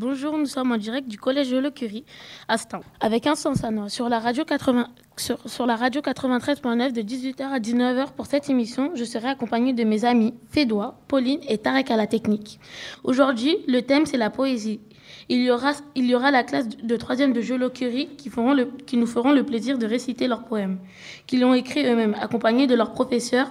[0.00, 2.06] Bonjour, nous sommes en direct du collège Le Curie
[2.48, 7.02] à Stein avec un sens à sur la radio 80 sur, la radio 93.9 de
[7.02, 8.92] 18h à 19h pour cette émission.
[8.94, 12.60] Je serai accompagnée de mes amis Fédois, Pauline et Tarek à la technique.
[13.04, 14.80] Aujourd'hui, le thème c'est la poésie.
[15.28, 19.06] Il y aura il y aura la classe de troisième de Jolo Curie qui nous
[19.06, 20.78] feront le plaisir de réciter leurs poèmes
[21.26, 23.50] qu'ils ont écrits eux-mêmes accompagnés de leur professeur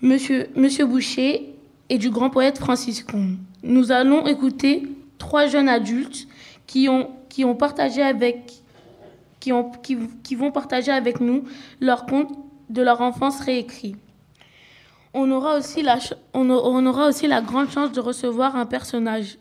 [0.00, 1.56] Monsieur Monsieur Boucher
[1.90, 3.04] et du grand poète Francis.
[3.62, 4.84] Nous allons écouter
[5.18, 6.26] trois jeunes adultes
[6.66, 8.52] qui ont, qui ont partagé avec
[9.40, 11.44] qui, ont, qui, qui vont partager avec nous
[11.80, 12.30] leur conte
[12.70, 13.96] de leur enfance réécrit.
[15.14, 15.98] On aura aussi la,
[16.34, 19.38] on, on aura aussi la grande chance de recevoir un personnage,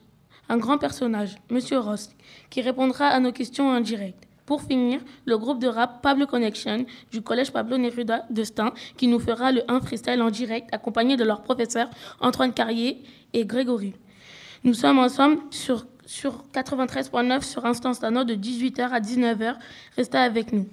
[0.49, 2.09] un grand personnage, Monsieur Ross,
[2.49, 4.27] qui répondra à nos questions en direct.
[4.45, 9.07] Pour finir, le groupe de rap Pablo Connection du collège Pablo Neruda de Stein qui
[9.07, 11.89] nous fera le 1 freestyle en direct accompagné de leurs professeurs
[12.21, 13.03] Antoine Carrier
[13.33, 13.93] et Grégory.
[14.67, 19.55] Nous sommes ensemble sur, sur 93.9 sur Instant Stano de 18h à 19h.
[19.95, 20.67] Restez avec nous.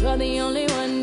[0.00, 1.01] You're the only one.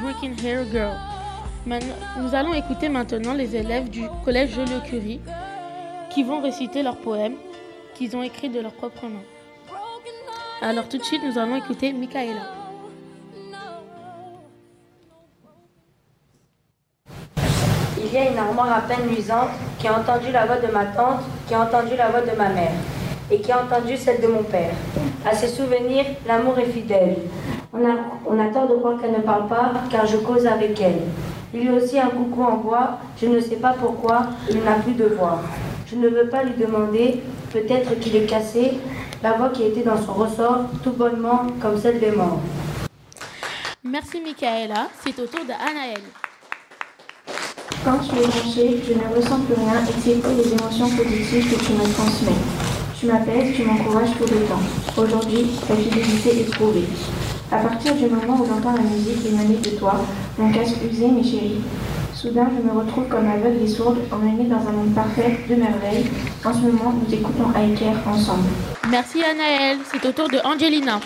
[0.00, 0.96] Breaking Hair Girl.
[1.66, 5.20] Nous allons écouter maintenant les élèves du collège Joliot-Curie
[6.10, 7.34] qui vont réciter leurs poèmes
[7.94, 9.22] qu'ils ont écrits de leur propre main.
[10.62, 12.42] Alors tout de suite, nous allons écouter Michaela.
[17.98, 20.86] Il y a une armoire à peine luisante qui a entendu la voix de ma
[20.86, 22.72] tante, qui a entendu la voix de ma mère
[23.30, 24.72] et qui a entendu celle de mon père.
[25.28, 27.16] À ses souvenirs, l'amour est fidèle.
[27.78, 27.94] On a,
[28.26, 31.02] on a tort de croire qu'elle ne parle pas, car je cause avec elle.
[31.52, 34.76] Il y a aussi un coucou en bois, je ne sais pas pourquoi, il n'a
[34.76, 35.40] plus de voix.
[35.86, 38.78] Je ne veux pas lui demander, peut-être qu'il est cassé,
[39.22, 42.40] la voix qui était dans son ressort, tout bonnement comme celle des morts.
[43.84, 46.00] Merci Michaela, c'est au tour de Anaël.
[47.84, 51.72] Quand tu es branché, je ne ressens plus rien excepté les émotions positives que tu
[51.72, 52.42] me transmets.
[52.98, 54.62] Tu m'appelles, tu m'encourages tout le temps.
[54.96, 56.86] Aujourd'hui, ta fidélité est prouvée.
[57.52, 59.94] À partir du moment où j'entends la musique émanée de toi,
[60.36, 61.60] mon casque usé, mes chéris,
[62.12, 66.06] soudain je me retrouve comme aveugle et sourde, emmenée dans un monde parfait de merveilles.
[66.44, 68.48] En ce moment, nous écoutons Aiker ensemble.
[68.90, 70.98] Merci Anaël, c'est au tour de Angelina.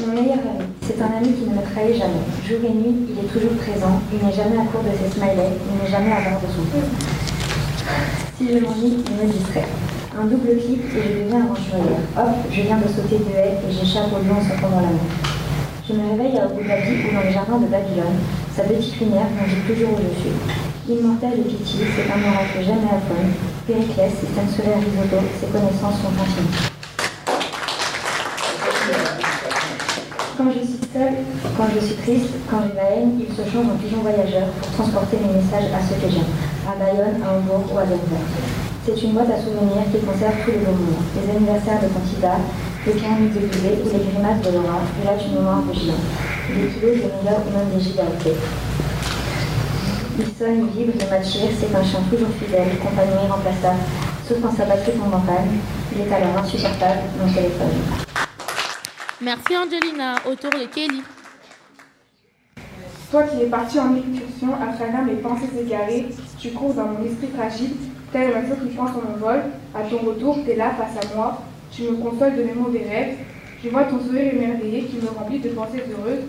[0.00, 2.22] Mon meilleur ami, c'est un ami qui ne me trahit jamais.
[2.46, 4.00] Jour et nuit, il est toujours présent.
[4.12, 5.58] Il n'est jamais à court de ses smileys.
[5.66, 6.88] Il n'est jamais à bord de son père.
[8.38, 9.66] Si je m'ennuie, il me distrait.
[10.12, 12.04] Un double clic et je deviens aventurière.
[12.18, 15.08] Hop, je viens de sauter de haie et j'échappe au lion sautant dans la mer.
[15.88, 18.20] Je me réveille à Abu Dhabi ou dans les jardins de Babylone,
[18.54, 20.36] sa petite lumière m'indique toujours où je suis.
[20.84, 23.24] Immortel et pitié, c'est un oracle jamais affreux.
[23.66, 26.60] Périclès, système solaire risotto, ses connaissances sont infinies.
[30.36, 31.24] Quand je suis seule,
[31.56, 34.68] quand je suis triste, quand j'ai la haine, il se change en pigeon voyageur pour
[34.76, 36.28] transporter mes messages à ceux que j'aime,
[36.68, 38.61] à Bayonne, à Hambourg ou à Denver.
[38.84, 42.34] C'est une boîte à souvenirs qui conserve tous les moments, les anniversaires de Cantida,
[42.84, 45.94] les camps de Bébé ou les grimaces de Laura, et là une mémoire de Gilles,
[46.48, 48.10] des kilos de Miller ou même des gigas
[50.18, 53.78] Il sonne, il vibre, il m'attire, c'est un chien toujours fidèle, compagnon irremplaçable,
[54.26, 55.62] sauf quand sa batterie tombe en panne,
[55.94, 57.78] il est alors insupportable, mon téléphone.
[59.20, 61.04] Merci Angelina, au tour de Kelly.
[63.12, 66.08] Toi qui es parti en excursion à travers mes pensées égarées,
[66.40, 67.76] tu cours dans mon esprit fragile,
[68.12, 69.40] tel un oiseau qui prend son envol.
[69.74, 73.16] À ton retour, t'es là face à moi, tu me consoles de mes mauvais rêves.
[73.64, 76.24] Je vois ton sourire émerveillé qui me remplit de pensées heureuses.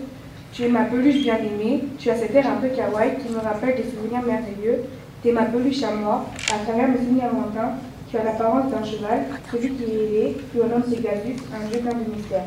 [0.52, 3.40] Tu es ma peluche bien aimée, tu as cet air un peu kawaii qui me
[3.40, 4.84] rappelle des souvenirs merveilleux.
[5.22, 7.72] T'es ma peluche à moi, à travers mes souvenirs lointains.
[8.08, 11.98] Tu as l'apparence d'un cheval, celui qui est ailé, qui de Pegasus, un jeu plein
[11.98, 12.44] de mystères.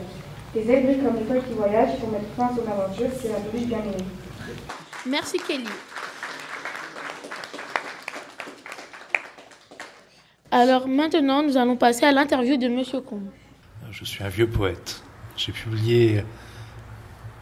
[0.53, 3.39] Tes ailes brillent comme l'étoile qui voyage pour mettre fin à son aventure, c'est la
[3.39, 4.06] peluche bien aimée.
[5.06, 5.65] Merci Kelly.
[10.51, 13.30] Alors maintenant, nous allons passer à l'interview de Monsieur Combe.
[13.92, 15.04] Je suis un vieux poète.
[15.35, 16.23] J'ai publié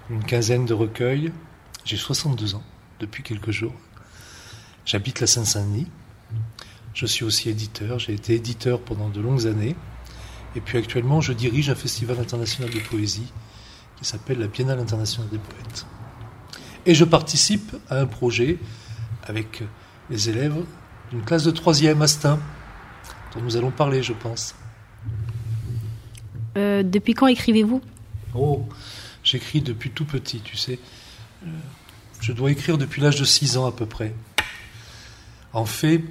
[0.09, 1.31] une quinzaine de recueils.
[1.83, 2.63] J'ai 62 ans
[3.00, 3.74] depuis quelques jours.
[4.85, 5.88] J'habite la Seine-Saint-Denis.
[6.95, 8.00] Je suis aussi éditeur.
[8.00, 9.75] J'ai été éditeur pendant de longues années.
[10.55, 13.31] Et puis actuellement, je dirige un festival international de poésie
[13.97, 15.85] qui s'appelle la Biennale internationale des poètes.
[16.88, 18.57] Et je participe à un projet
[19.24, 19.62] avec
[20.09, 20.63] les élèves
[21.12, 22.39] d'une classe de troisième à Stein,
[23.35, 24.55] dont nous allons parler, je pense.
[26.57, 27.81] Euh, depuis quand écrivez-vous?
[28.33, 28.65] Oh,
[29.23, 30.79] j'écris depuis tout petit, tu sais.
[31.43, 31.47] Euh,
[32.21, 34.13] je dois écrire depuis l'âge de 6 ans à peu près.
[35.53, 36.03] En fait,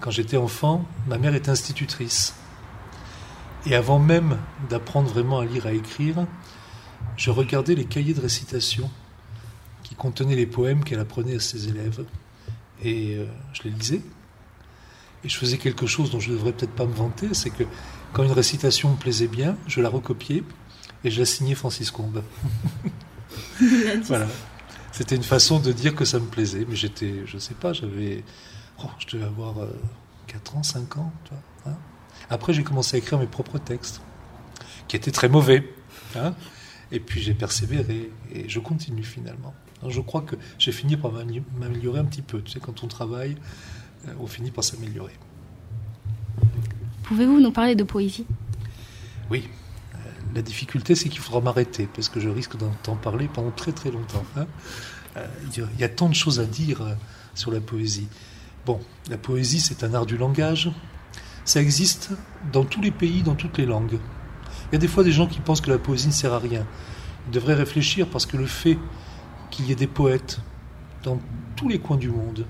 [0.00, 2.34] quand j'étais enfant, ma mère était institutrice.
[3.66, 6.26] Et avant même d'apprendre vraiment à lire, à écrire,
[7.16, 8.90] je regardais les cahiers de récitation
[9.82, 12.04] qui contenaient les poèmes qu'elle apprenait à ses élèves.
[12.82, 14.02] Et euh, je les lisais.
[15.24, 17.64] Et je faisais quelque chose dont je ne devrais peut-être pas me vanter, c'est que
[18.12, 20.42] quand une récitation me plaisait bien, je la recopiais
[21.04, 22.22] et je la signais Francis Combe.
[24.04, 24.26] voilà.
[24.92, 27.72] C'était une façon de dire que ça me plaisait, mais j'étais, je ne sais pas,
[27.72, 28.24] j'avais,
[28.82, 29.68] oh, je devais avoir euh,
[30.28, 31.12] 4 ans, 5 ans.
[31.24, 31.76] Tu vois, hein
[32.30, 34.00] Après, j'ai commencé à écrire mes propres textes,
[34.88, 35.68] qui étaient très mauvais.
[36.14, 36.34] Hein
[36.92, 39.54] et puis j'ai persévéré et je continue finalement.
[39.80, 41.12] Alors, je crois que j'ai fini par
[41.58, 42.40] m'améliorer un petit peu.
[42.42, 43.36] Tu sais, quand on travaille,
[44.06, 45.12] euh, on finit par s'améliorer.
[47.04, 48.26] Pouvez-vous nous parler de poésie?
[49.30, 49.48] Oui.
[49.94, 49.98] Euh,
[50.34, 53.90] la difficulté, c'est qu'il faudra m'arrêter, parce que je risque d'en parler pendant très très
[53.90, 54.24] longtemps.
[54.36, 54.46] Hein
[55.16, 55.26] euh,
[55.56, 56.82] il y a tant de choses à dire
[57.34, 58.08] sur la poésie.
[58.66, 60.70] Bon, la poésie, c'est un art du langage.
[61.44, 62.10] Ça existe
[62.52, 63.98] dans tous les pays, dans toutes les langues.
[64.70, 66.40] Il y a des fois des gens qui pensent que la poésie ne sert à
[66.40, 66.66] rien.
[67.28, 68.78] Ils devraient réfléchir parce que le fait
[69.50, 70.40] qu'il y ait des poètes
[71.04, 71.20] dans
[71.54, 72.44] tous les coins du monde,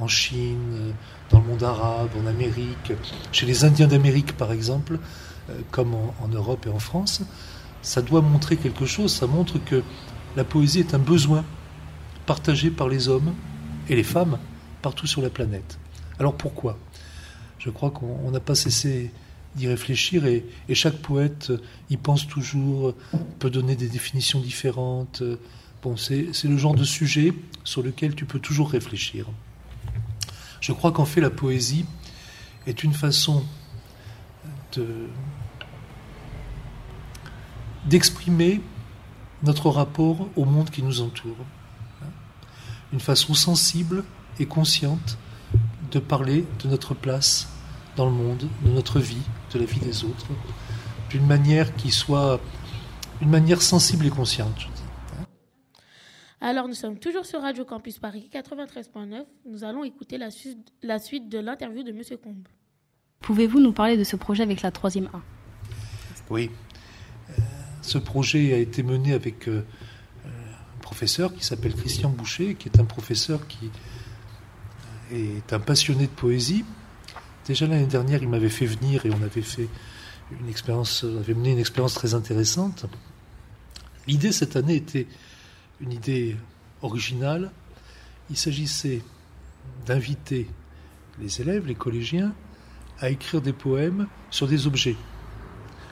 [0.00, 0.92] en Chine,
[1.30, 2.92] dans le monde arabe, en Amérique,
[3.32, 4.98] chez les Indiens d'Amérique par exemple,
[5.70, 7.22] comme en, Europe et en France,
[7.82, 9.12] ça doit montrer quelque chose.
[9.12, 9.82] Ça montre que
[10.36, 11.44] la poésie est un besoin
[12.26, 13.34] partagé par les hommes
[13.88, 14.38] et les femmes
[14.82, 15.78] partout sur la planète.
[16.18, 16.78] Alors pourquoi?
[17.58, 19.10] Je crois qu'on n'a pas cessé
[19.54, 21.52] d'y réfléchir et, et, chaque poète
[21.88, 22.94] y pense toujours,
[23.38, 25.22] peut donner des définitions différentes.
[25.82, 27.32] Bon, c'est le genre de sujet
[27.62, 29.26] sur lequel tu peux toujours réfléchir.
[30.64, 31.84] Je crois qu'en fait la poésie
[32.66, 33.44] est une façon
[34.72, 34.86] de
[37.84, 38.62] d'exprimer
[39.42, 41.36] notre rapport au monde qui nous entoure.
[42.94, 44.04] Une façon sensible
[44.38, 45.18] et consciente
[45.92, 47.46] de parler de notre place
[47.96, 50.28] dans le monde, de notre vie, de la vie des autres,
[51.10, 52.40] d'une manière qui soit
[53.20, 54.66] une manière sensible et consciente.
[56.46, 59.24] Alors, nous sommes toujours sur Radio Campus Paris 93.9.
[59.46, 62.02] Nous allons écouter la, suite, la suite de l'interview de M.
[62.22, 62.46] Combe.
[63.20, 65.22] Pouvez-vous nous parler de ce projet avec la troisième A?
[66.28, 66.50] Oui.
[67.30, 67.32] Euh,
[67.80, 69.64] ce projet a été mené avec euh,
[70.26, 73.70] un professeur qui s'appelle Christian Boucher, qui est un professeur qui
[75.12, 76.66] est un passionné de poésie.
[77.46, 79.70] Déjà l'année dernière, il m'avait fait venir et on avait fait
[80.38, 82.84] une expérience, on avait mené une expérience très intéressante.
[84.06, 85.06] L'idée cette année était
[85.80, 86.36] une idée
[86.82, 87.50] originale.
[88.30, 89.02] Il s'agissait
[89.86, 90.48] d'inviter
[91.18, 92.34] les élèves, les collégiens,
[93.00, 94.96] à écrire des poèmes sur des objets.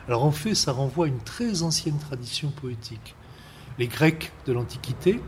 [0.08, 3.14] Alors en fait, ça renvoie à une très ancienne tradition poétique.
[3.78, 5.20] Les Grecs de l'Antiquité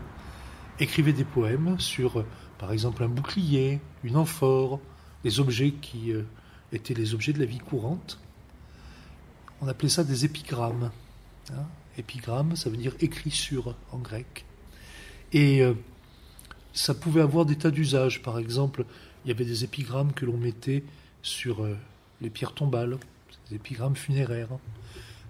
[0.79, 2.25] écrivaient des poèmes sur,
[2.57, 4.79] par exemple, un bouclier, une amphore,
[5.23, 6.23] des objets qui euh,
[6.71, 8.19] étaient les objets de la vie courante.
[9.61, 10.91] On appelait ça des épigrammes.
[11.51, 11.65] Hein.
[11.97, 14.45] Épigramme, ça veut dire écriture en grec.
[15.31, 15.73] Et euh,
[16.73, 18.21] ça pouvait avoir des tas d'usages.
[18.21, 18.85] Par exemple,
[19.23, 20.83] il y avait des épigrammes que l'on mettait
[21.21, 21.77] sur euh,
[22.21, 22.97] les pierres tombales,
[23.49, 24.59] des épigrammes funéraires, hein.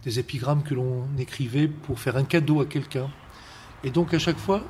[0.03, 3.09] des épigrammes que l'on écrivait pour faire un cadeau à quelqu'un.
[3.83, 4.63] Et donc à chaque fois,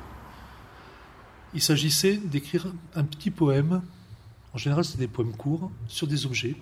[1.54, 3.82] il s'agissait d'écrire un petit poème,
[4.52, 6.54] en général c'était des poèmes courts, sur des objets,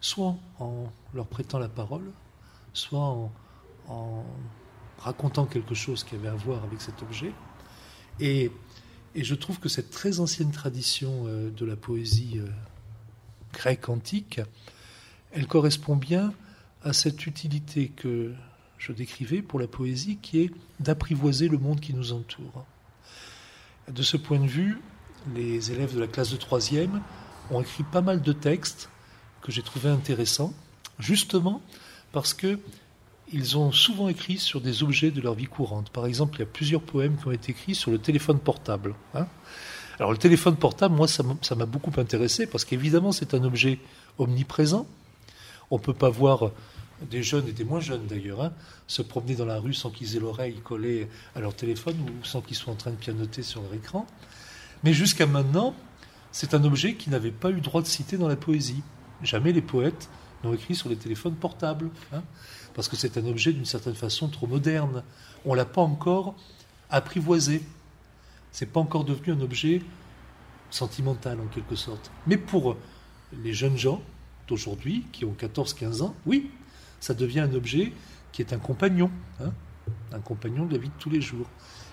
[0.00, 2.10] soit en leur prêtant la parole,
[2.72, 3.32] soit en,
[3.88, 4.24] en
[4.98, 7.32] racontant quelque chose qui avait à voir avec cet objet.
[8.20, 8.50] Et,
[9.14, 12.46] et, je trouve que cette très ancienne tradition euh, de la poésie euh,
[13.52, 14.40] grecque antique,
[15.32, 16.32] elle correspond bien
[16.82, 18.32] à cette utilité que
[18.78, 20.50] je décrivais pour la poésie, qui est
[20.80, 22.66] d'apprivoiser le monde qui nous entoure.
[23.88, 24.78] De ce point de vue,
[25.34, 27.00] les élèves de la classe de troisième
[27.50, 28.90] ont écrit pas mal de textes
[29.42, 30.52] que j'ai trouvé intéressants,
[30.98, 31.62] justement
[32.12, 32.58] parce que
[33.32, 35.90] ils ont souvent écrit sur des objets de leur vie courante.
[35.90, 38.94] Par exemple, il y a plusieurs poèmes qui ont été écrits sur le téléphone portable.
[39.14, 39.26] Hein.
[39.98, 43.78] Alors le téléphone portable, moi, ça m'a beaucoup intéressé parce qu'évidemment, c'est un objet
[44.18, 44.86] omniprésent.
[45.70, 46.50] On ne peut pas voir
[47.10, 48.52] des jeunes et des moins jeunes d'ailleurs hein,
[48.86, 52.40] se promener dans la rue sans qu'ils aient l'oreille collée à leur téléphone ou sans
[52.40, 54.06] qu'ils soient en train de pianoter sur leur écran.
[54.82, 55.74] Mais jusqu'à maintenant,
[56.32, 58.82] c'est un objet qui n'avait pas eu droit de citer dans la poésie.
[59.22, 60.08] Jamais les poètes
[60.42, 61.90] n'ont écrit sur les téléphones portables.
[62.12, 62.22] Hein
[62.74, 65.02] parce que c'est un objet d'une certaine façon trop moderne.
[65.44, 66.34] On ne l'a pas encore
[66.90, 67.62] apprivoisé.
[68.52, 69.80] C'est pas encore devenu un objet
[70.70, 72.10] sentimental en quelque sorte.
[72.26, 72.76] Mais pour
[73.42, 74.02] les jeunes gens
[74.48, 76.50] d'aujourd'hui, qui ont 14-15 ans, oui,
[77.00, 77.92] ça devient un objet
[78.32, 79.52] qui est un compagnon, hein,
[80.12, 81.46] un compagnon de la vie de tous les jours.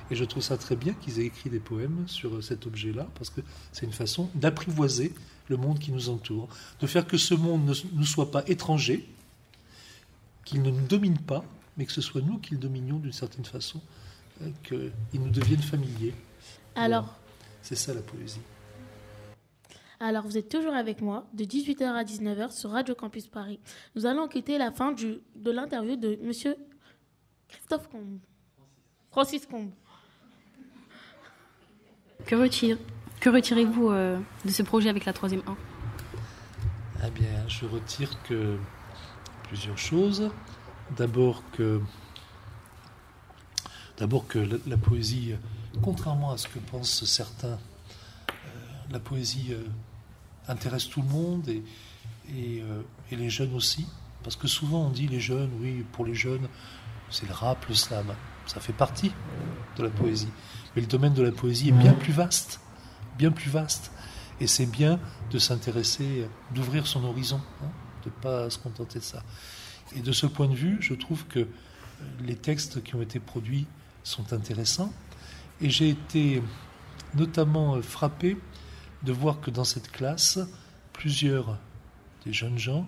[0.10, 3.30] Et je trouve ça très bien qu'ils aient écrit des poèmes sur cet objet-là, parce
[3.30, 5.14] que c'est une façon d'apprivoiser
[5.48, 9.08] le monde qui nous entoure, de faire que ce monde ne nous soit pas étranger,
[10.46, 11.44] qu'il ne nous domine pas,
[11.78, 13.82] mais que ce soit nous qui le dominions d'une certaine façon,
[14.42, 16.14] euh, qu'il nous devienne familier.
[16.76, 17.18] Alors
[17.62, 18.42] C'est ça la poésie.
[20.04, 23.60] Alors, vous êtes toujours avec moi de 18h à 19h sur Radio Campus Paris.
[23.96, 26.56] Nous allons quitter la fin du, de l'interview de Monsieur
[27.48, 28.18] Christophe Combe.
[29.12, 29.70] Francis Combe.
[32.26, 32.80] Que, retire,
[33.20, 35.56] que retirez-vous euh, de ce projet avec la troisième 1
[37.06, 38.58] Eh bien, je retire que
[39.52, 40.32] plusieurs choses.
[40.96, 41.82] D'abord que,
[43.98, 45.36] d'abord que la, poésie,
[45.82, 47.60] contrairement à ce que pensent certains,
[48.30, 48.36] euh,
[48.92, 49.66] la poésie euh,
[50.48, 52.82] intéresse tout le monde euh,
[53.12, 53.86] et, les jeunes aussi.
[54.24, 56.48] Parce que souvent on dit les jeunes, oui, pour les jeunes,
[57.10, 58.08] c'est le rap, le slam.
[58.46, 59.12] Ça fait partie
[59.78, 60.30] de la poésie.
[60.76, 62.62] Mais le domaine de la poésie est bien plus vaste,
[63.18, 63.92] bien plus vaste.
[64.40, 64.98] Et c'est bien
[65.30, 67.42] de s'intéresser, d'ouvrir son horizon.
[67.62, 67.70] Hein
[68.04, 69.24] de ne pas se contenter de ça.
[69.96, 71.48] Et de ce point de vue, je trouve que
[72.26, 73.68] les textes qui ont été produits
[74.04, 74.94] sont intéressants.
[75.62, 76.42] Et j'ai été
[77.16, 78.38] notamment frappé
[79.04, 80.40] de voir que dans cette classe,
[80.94, 81.58] plusieurs
[82.26, 82.88] des jeunes gens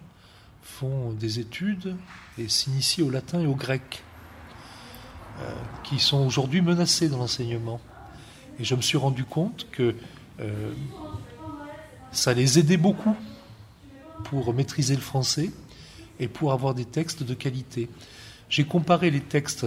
[0.62, 1.96] font des études
[2.38, 4.04] et s'initient au latin et au grec.
[5.42, 5.52] euh,
[5.84, 7.82] qui sont aujourd'hui menacés dans l'enseignement.
[8.60, 9.96] Et je me suis rendu compte que
[10.40, 10.74] euh,
[12.12, 13.16] ça les aidait beaucoup
[14.24, 15.52] pour maîtriser le français
[16.20, 17.90] et pour avoir des textes de qualité.
[18.50, 19.66] J'ai comparé les textes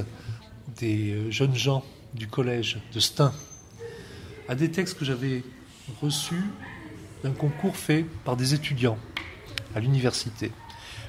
[0.79, 1.85] des euh, jeunes gens
[2.15, 3.33] du collège de Stein
[4.49, 5.43] à des textes que j'avais
[6.01, 6.45] reçus
[7.23, 8.99] d'un concours fait par des étudiants
[9.75, 10.53] à l'université.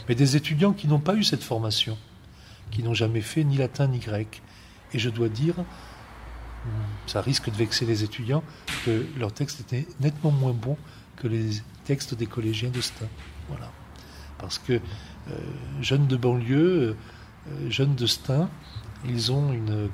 [0.10, 1.98] Mais des étudiants qui n'ont pas eu cette formation,
[2.72, 4.42] qui n'ont jamais fait ni latin ni grec.
[4.94, 6.70] Et je dois dire, hmm,
[7.08, 8.44] ça risque de vexer les étudiants,
[8.86, 10.78] que leur texte était nettement moins bon
[11.18, 11.50] que les
[11.86, 13.08] textes des collégiens de Stein.
[13.50, 13.72] Voilà.
[14.38, 14.80] Parce que euh,
[15.82, 16.96] jeunes de banlieue,
[17.48, 18.50] euh, jeunes de Stein,
[19.06, 19.90] ils ont une,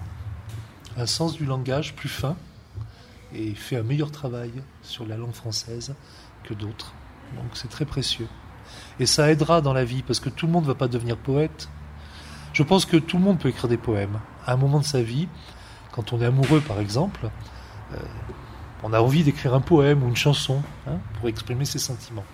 [0.98, 2.36] un sens du langage plus fin
[3.34, 4.52] et fait un meilleur travail
[4.82, 5.96] sur la langue française
[6.44, 6.94] que d'autres.
[7.36, 8.28] Donc c'est très précieux.
[9.00, 11.18] Et ça aidera dans la vie, parce que tout le monde ne va pas devenir
[11.18, 11.70] poète.
[12.54, 14.20] Je pense que tout le monde peut écrire des poèmes.
[14.46, 15.28] À un moment de sa vie,
[15.92, 17.30] quand on est amoureux par exemple,
[17.94, 17.98] euh,
[18.84, 22.26] on a envie d'écrire un poème ou une chanson hein, pour exprimer ses sentiments.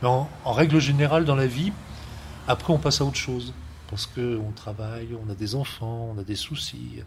[0.00, 1.72] Mais en, règle générale dans la vie,
[2.48, 3.52] après on passe à autre chose.
[3.88, 7.02] Parce qu'on travaille, on a des enfants, on a des soucis,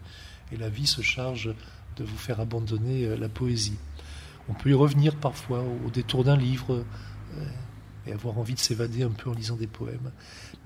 [0.52, 1.54] et la vie se charge
[1.96, 3.78] de vous faire abandonner euh, la poésie.
[4.50, 6.84] On peut y revenir parfois au détour d'un livre
[7.38, 7.46] euh,
[8.06, 10.10] et avoir envie de s'évader un peu en lisant des poèmes.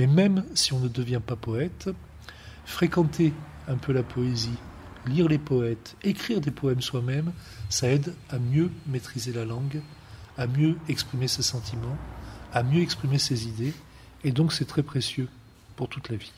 [0.01, 1.91] Mais même si on ne devient pas poète,
[2.65, 3.33] fréquenter
[3.69, 4.59] un peu la poésie,
[5.09, 7.33] lire les poètes, écrire des poèmes soi-même,
[7.69, 9.81] ça aide à mieux maîtriser la langue,
[10.37, 11.97] à mieux exprimer ses sentiments,
[12.53, 13.75] à mieux exprimer ses idées,
[14.25, 15.29] et donc c'est très précieux
[15.77, 16.33] pour toute la vie.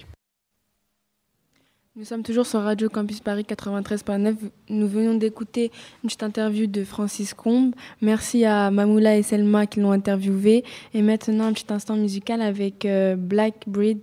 [1.96, 4.36] Nous sommes toujours sur Radio Campus Paris 93.9.
[4.68, 7.74] Nous venons d'écouter une petite interview de Francis Combe.
[8.00, 10.64] Merci à Mamoula et Selma qui l'ont interviewé.
[10.94, 13.98] Et maintenant, un petit instant musical avec euh, Black Breed,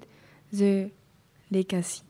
[0.53, 0.91] The
[1.49, 2.03] Legacy.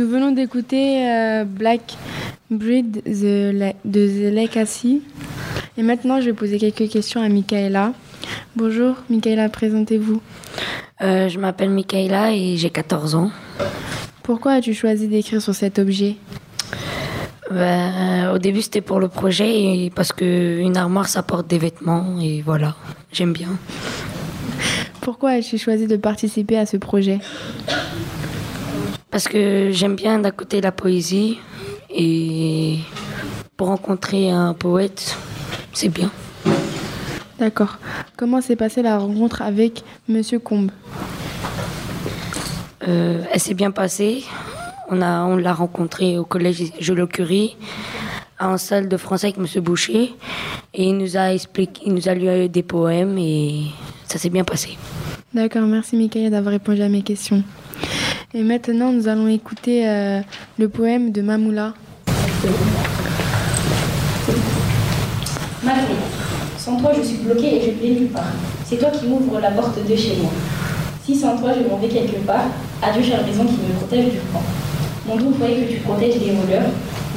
[0.00, 1.98] Nous venons d'écouter euh, Black
[2.50, 3.52] Breed de
[3.84, 5.02] The Legacy.
[5.76, 7.92] Et maintenant, je vais poser quelques questions à Michaela.
[8.56, 10.22] Bonjour, Michaela, présentez-vous.
[11.02, 13.30] Euh, je m'appelle Michaela et j'ai 14 ans.
[14.22, 16.16] Pourquoi as-tu choisi d'écrire sur cet objet?
[17.50, 22.18] Ben, au début, c'était pour le projet et parce qu'une armoire, ça porte des vêtements
[22.22, 22.74] et voilà,
[23.12, 23.50] j'aime bien.
[25.02, 27.18] Pourquoi as-tu choisi de participer à ce projet?
[29.10, 31.38] Parce que j'aime bien d'un côté la poésie
[31.94, 32.78] et
[33.56, 35.16] pour rencontrer un poète,
[35.72, 36.10] c'est bien.
[37.38, 37.78] D'accord.
[38.16, 40.70] Comment s'est passée la rencontre avec Monsieur Combe
[42.88, 44.24] Euh, elle s'est bien passée.
[44.88, 47.56] On a, on l'a rencontré au collège Joliot Curie,
[48.40, 50.14] en salle de français avec Monsieur Boucher,
[50.74, 53.66] et il nous a expliqué, il nous a lu des poèmes et
[54.08, 54.76] ça s'est bien passé.
[55.32, 57.44] D'accord, merci Michaela d'avoir répondu à mes questions.
[58.32, 60.20] Et maintenant, nous allons écouter euh,
[60.56, 61.74] le poème de Mamoula.
[65.64, 65.96] Ma fille,
[66.56, 68.30] sans toi je suis bloquée et je plais nulle part.
[68.64, 70.30] C'est toi qui m'ouvres la porte de chez moi.
[71.04, 72.44] Si sans toi je m'en vais quelque part,
[72.80, 74.42] adieu chère maison qui me protège du vent.
[75.08, 76.70] Mon doux foyer que tu protèges des voleurs.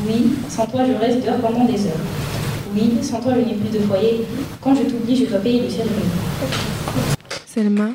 [0.08, 2.04] Oui, sans toi je reste dehors pendant des heures.
[2.76, 4.26] Oui, sans toi je n'ai plus de foyer.
[4.60, 7.92] Quand je t'oublie, je dois payer le ciel de mes Selma.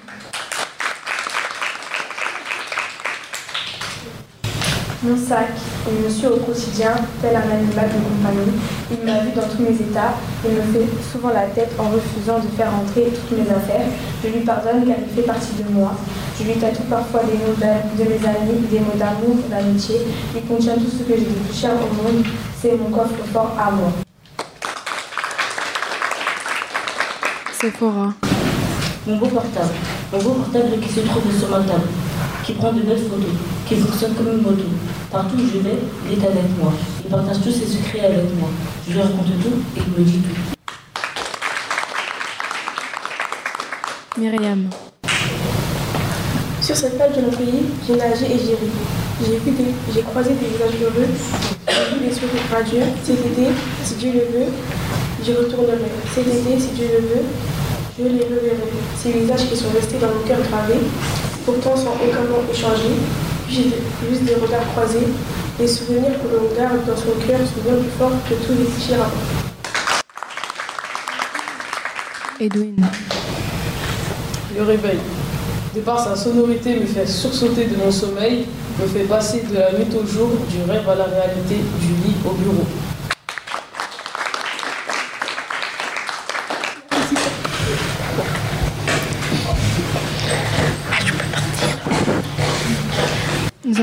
[5.01, 5.47] Mon sac,
[5.87, 6.91] il me suit au quotidien,
[7.23, 8.51] tel un animal de compagnie.
[8.91, 12.41] Il m'a vu dans tous mes états, il me fait souvent la tête en refusant
[12.41, 13.87] de faire entrer toutes mes affaires.
[14.25, 15.93] Je lui pardonne car il fait partie de moi.
[16.37, 20.01] Je lui tatoue parfois des mots de mes amis, des mots d'amour, d'amitié.
[20.35, 22.25] Il contient tout ce que j'ai de plus cher au monde.
[22.61, 23.93] C'est mon coffre-fort à moi.
[27.53, 28.15] Sephora.
[29.07, 29.75] Mon beau portable,
[30.13, 31.87] mon beau portable qui se trouve sur ma table,
[32.49, 33.29] qui prend de belles photos,
[33.69, 34.65] qui fonctionne comme une moto.
[35.13, 35.77] Partout où je vais,
[36.11, 36.73] il est avec moi.
[37.05, 38.49] Il partage tous ses secrets avec moi.
[38.89, 40.59] Je lui raconte tout et il me dit tout.
[44.19, 44.71] Myriam.
[46.63, 48.71] Sur cette page de mon pays, j'ai nagé et j'ai ri.
[49.27, 51.09] J'ai vu des, j'ai croisé des visages heureux,
[51.69, 52.85] j'ai vu des sourires radieux.
[53.05, 53.49] Cet été,
[53.85, 54.51] si Dieu le veut,
[55.23, 55.91] j'y retournerai.
[56.15, 57.25] Cet été, si Dieu le veut,
[57.99, 58.73] je les reverrai.
[58.97, 60.81] Ces visages qui sont restés dans mon cœur gravés,
[61.49, 62.93] pourtant sans aucunement échanger,
[63.47, 65.09] puis j'ai juste des regards croisés,
[65.59, 68.67] des souvenirs que l'on garde dans son cœur sont bien plus forts que tous les
[68.67, 69.01] clichés.
[72.39, 72.77] Edwin.
[74.55, 74.99] Le réveil.
[75.75, 78.45] De par sa sonorité, me fait sursauter de mon sommeil,
[78.81, 82.17] me fait passer de la nuit au jour, du rêve à la réalité, du lit
[82.27, 82.65] au bureau.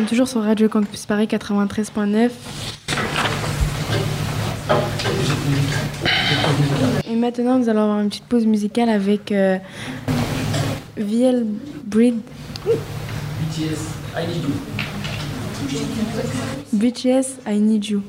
[0.05, 2.29] Toujours sur Radio Campus Paris 93.9.
[7.09, 9.57] Et maintenant, nous allons avoir une petite pause musicale avec euh,
[10.97, 11.45] VL
[11.85, 12.15] Breed.
[12.65, 13.79] BTS,
[14.15, 14.53] I need you.
[16.73, 18.03] BTS, I Need You.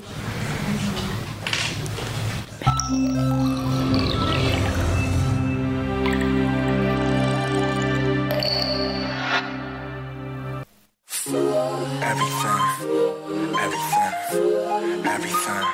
[14.36, 15.64] Everything,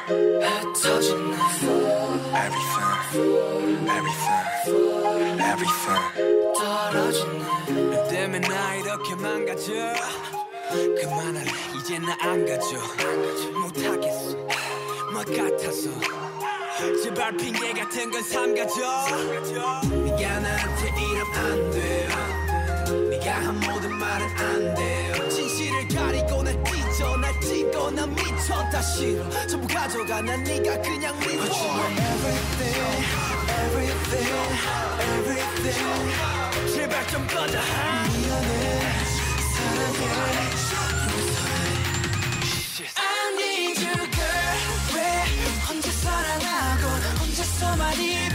[0.95, 1.53] everything.
[2.35, 2.83] Everything,
[3.89, 4.43] everything,
[5.41, 6.03] everything.
[7.91, 9.73] 너 때문에 나 이렇게 망가져.
[11.01, 11.51] 그만할래.
[11.77, 12.79] 이제 나안 가져.
[13.61, 14.37] 못하겠어.
[15.13, 15.91] 뭐 같아서.
[17.03, 18.81] 제발 핑계 같은 건 삼가져.
[19.91, 22.09] 네가 나한테 이러면 안 돼요
[23.11, 24.92] 네가 한 모든 말은 안 돼
[28.83, 32.83] 싫어 전부 가져가 난 네가 그냥 미워 But you are everything
[33.63, 34.27] everything
[35.01, 38.81] everything 제발 좀 꺼져 미안해
[39.55, 40.03] 사랑해
[42.97, 43.01] I
[43.37, 44.59] need you girl
[44.95, 44.99] 왜
[45.69, 46.85] 혼자 사랑하고
[47.21, 48.32] 혼자서만 이별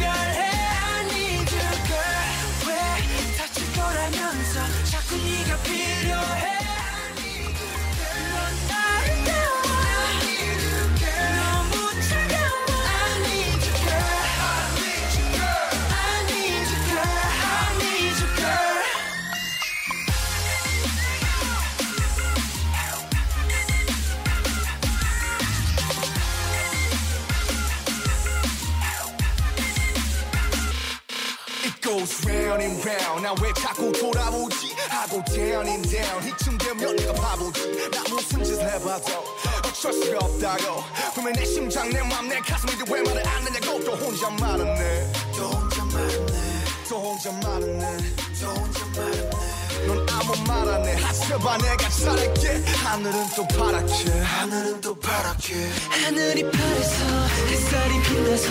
[31.97, 33.21] goes round and round.
[33.23, 34.75] 나 왜 자꾸 돌아오지?
[34.89, 36.27] 하고 down and down.
[36.27, 37.89] 이쯤 되면 내가 바보지.
[37.91, 39.23] 나 무슨 짓을 해봐도
[39.65, 40.83] 어쩔 수가 없다고
[41.15, 43.83] 분명 내 심장 내 맘 내 가슴인데 왜 말을 안 하냐고.
[43.83, 45.11] 또 혼자 말았네.
[45.35, 46.65] 또 혼자 말았네.
[46.89, 47.97] 또 혼자 말았네.
[48.41, 49.57] 또 혼자 말았네.
[49.87, 50.93] 넌 아무 말 안 해.
[50.95, 52.63] 하셔봐 내가 잘할게.
[52.83, 54.09] 하늘은 또 파랗게.
[54.21, 55.53] 하늘은 또 파랗게.
[55.89, 58.49] 하늘이 파래서 햇살이 빛나서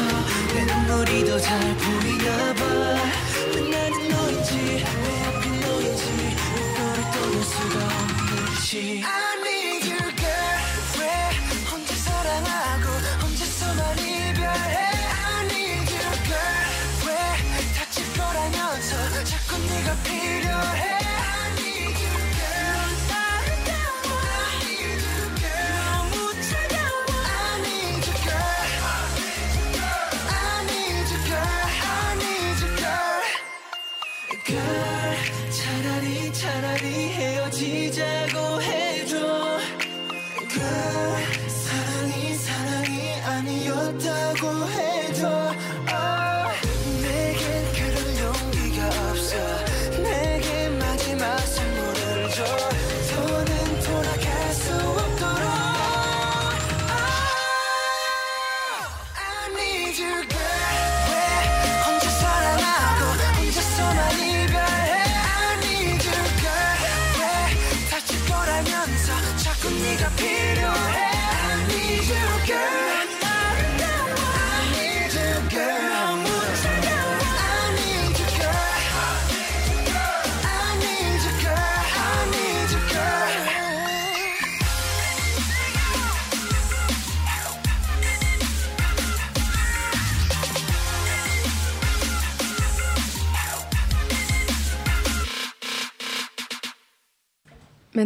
[0.54, 3.25] 내 눈물이 더 잘 보이나 봐
[8.66, 9.35] she I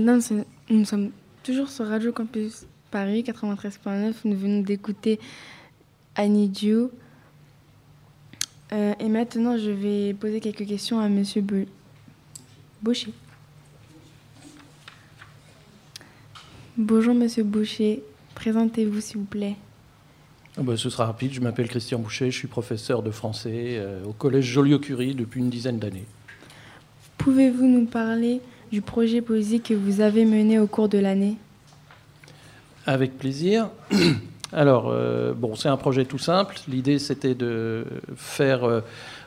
[0.04, 1.10] Maintenant, nous sommes
[1.42, 4.14] toujours sur Radio Campus Paris 93.9.
[4.24, 5.20] Nous venons d'écouter
[6.16, 6.90] I Need You.
[8.72, 11.66] Euh, et maintenant, je vais poser quelques questions à Monsieur Be-
[12.82, 13.12] Boucher.
[16.78, 18.02] Bonjour Monsieur Boucher.
[18.34, 19.56] Présentez-vous s'il vous plaît.
[20.56, 21.34] Bah, ce sera rapide.
[21.34, 25.50] Je m'appelle Christian Boucher, je suis professeur de français euh, au collège Joliot-Curie depuis une
[25.50, 26.06] dizaine d'années.
[27.18, 31.36] Pouvez-vous nous parler du projet poésie que vous avez mené au cours de l'année
[32.86, 33.68] Avec plaisir.
[34.52, 36.56] Alors, euh, bon, c'est un projet tout simple.
[36.68, 37.84] L'idée, c'était de
[38.16, 38.80] faire euh,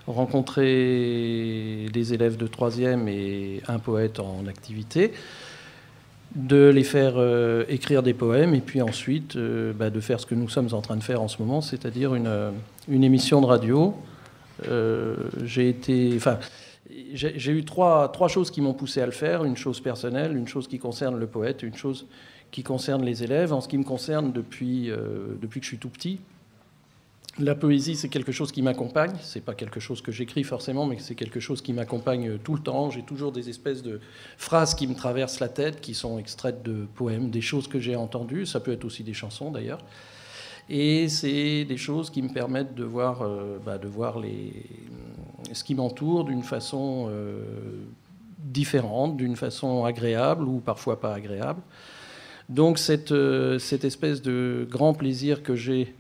[0.07, 5.13] rencontrer des élèves de troisième et un poète en activité,
[6.35, 10.35] de les faire euh, écrire des poèmes et puis ensuite bah, de faire ce que
[10.35, 12.51] nous sommes en train de faire en ce moment, c'est-à-dire une,
[12.89, 13.95] une émission de radio.
[15.43, 16.37] J'ai été, enfin,
[17.13, 20.47] j'ai eu trois, trois choses qui m'ont poussé à le faire une chose personnelle, une
[20.47, 22.07] chose qui concerne le poète, une chose
[22.51, 23.53] qui concerne les élèves.
[23.53, 26.19] En ce qui me concerne, depuis, euh, depuis que je suis tout petit,
[27.39, 29.13] la poésie, c'est quelque chose qui m'accompagne.
[29.21, 32.61] C'est pas quelque chose que j'écris forcément, mais c'est quelque chose qui m'accompagne tout le
[32.61, 32.91] temps.
[32.91, 33.99] J'ai toujours des espèces de
[34.37, 37.95] phrases qui me traversent la tête, qui sont extraites de poèmes, des choses que j'ai
[37.95, 38.45] entendues.
[38.45, 39.79] Ça peut être aussi des chansons d'ailleurs.
[40.69, 44.51] Et c'est des choses qui me permettent de voir, euh, bah, de voir les,
[45.51, 47.41] ce qui m'entoure d'une façon euh,
[48.39, 51.61] différente, d'une façon agréable ou parfois pas agréable.
[52.49, 55.93] Donc cette, euh, cette espèce de grand plaisir que j'ai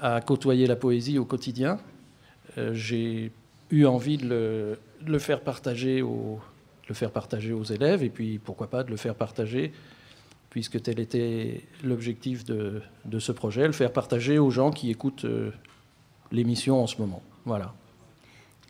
[0.00, 1.78] à côtoyer la poésie au quotidien,
[2.72, 3.32] j'ai
[3.70, 4.76] eu envie de
[5.06, 6.40] le faire partager aux,
[6.84, 9.72] de le faire partager aux élèves et puis pourquoi pas de le faire partager
[10.54, 15.24] puisque tel était l'objectif de, de ce projet, le faire partager aux gens qui écoutent
[15.24, 15.50] euh,
[16.30, 17.24] l'émission en ce moment.
[17.44, 17.74] Voilà.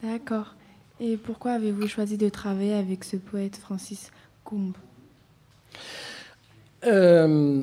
[0.03, 0.55] D'accord.
[0.99, 4.13] Et pourquoi avez-vous choisi de travailler avec ce poète Francis
[4.45, 4.79] Coombe
[6.87, 7.63] Euh,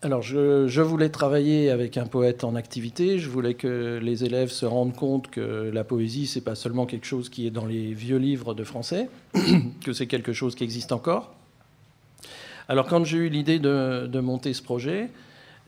[0.00, 3.18] alors, je, je voulais travailler avec un poète en activité.
[3.18, 7.06] Je voulais que les élèves se rendent compte que la poésie, c'est pas seulement quelque
[7.06, 9.10] chose qui est dans les vieux livres de français,
[9.84, 11.35] que c'est quelque chose qui existe encore.
[12.68, 15.10] Alors, quand j'ai eu l'idée de, monter ce projet,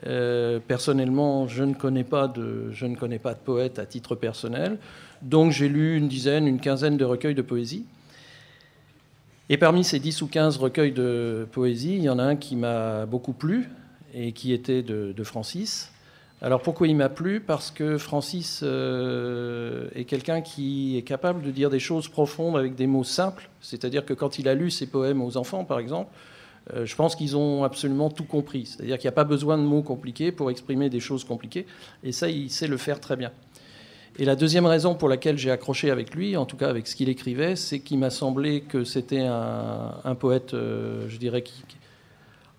[0.07, 4.15] euh, personnellement, je ne connais pas de, je ne connais pas de poète à titre
[4.15, 4.79] personnel,
[5.23, 7.85] donc j'ai lu une dizaine, une quinzaine de recueils de poésie.
[9.49, 12.55] Et parmi ces 10 ou 15 recueils de poésie, il y en a un qui
[12.55, 13.71] m'a beaucoup plu
[14.13, 15.93] et qui était de, de Francis.
[16.41, 17.41] Alors pourquoi il m'a plu?
[17.41, 22.77] Parce que Francis euh, est quelqu'un qui est capable de dire des choses profondes avec
[22.77, 23.49] des mots simples.
[23.61, 26.11] C'est-à-dire que quand il a lu ses poèmes aux enfants, par exemple,
[26.75, 28.67] euh, je pense qu'ils ont absolument tout compris.
[28.67, 31.67] C'est-à-dire qu'il n'y a pas besoin de mots compliqués pour exprimer des choses compliquées.
[32.03, 33.33] Et ça, il sait le faire très bien.
[34.19, 36.97] Et la deuxième raison pour laquelle j'ai accroché avec lui, en tout cas avec ce
[36.97, 41.45] qu'il écrivait, c'est qu'il m'a semblé que c'était un, poète, euh, je dirais,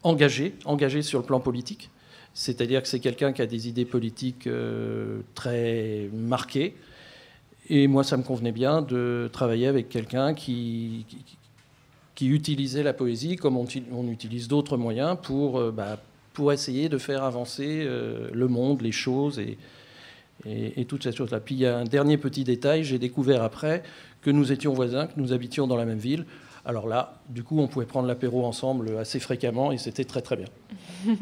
[0.03, 1.89] engagé, engagé sur le plan politique.
[2.33, 6.75] C'est-à-dire que c'est quelqu'un qui a des idées politiques euh, très marquées.
[7.69, 11.05] Et moi, ça me convenait bien de travailler avec quelqu'un qui,
[12.19, 15.97] qui utilisait la poésie comme on, uti- on utilise d'autres moyens pour, euh, bah,
[16.33, 19.57] pour essayer de faire avancer euh, le monde, les choses et,
[20.45, 21.39] et, et toutes ces choses-là.
[21.39, 23.83] Puis il y a un dernier petit détail, j'ai découvert après
[24.21, 26.25] que nous étions voisins, que nous habitions dans la même ville.
[26.65, 30.35] Alors là, du coup, on pouvait prendre l'apéro ensemble assez fréquemment et c'était très très
[30.35, 30.47] bien.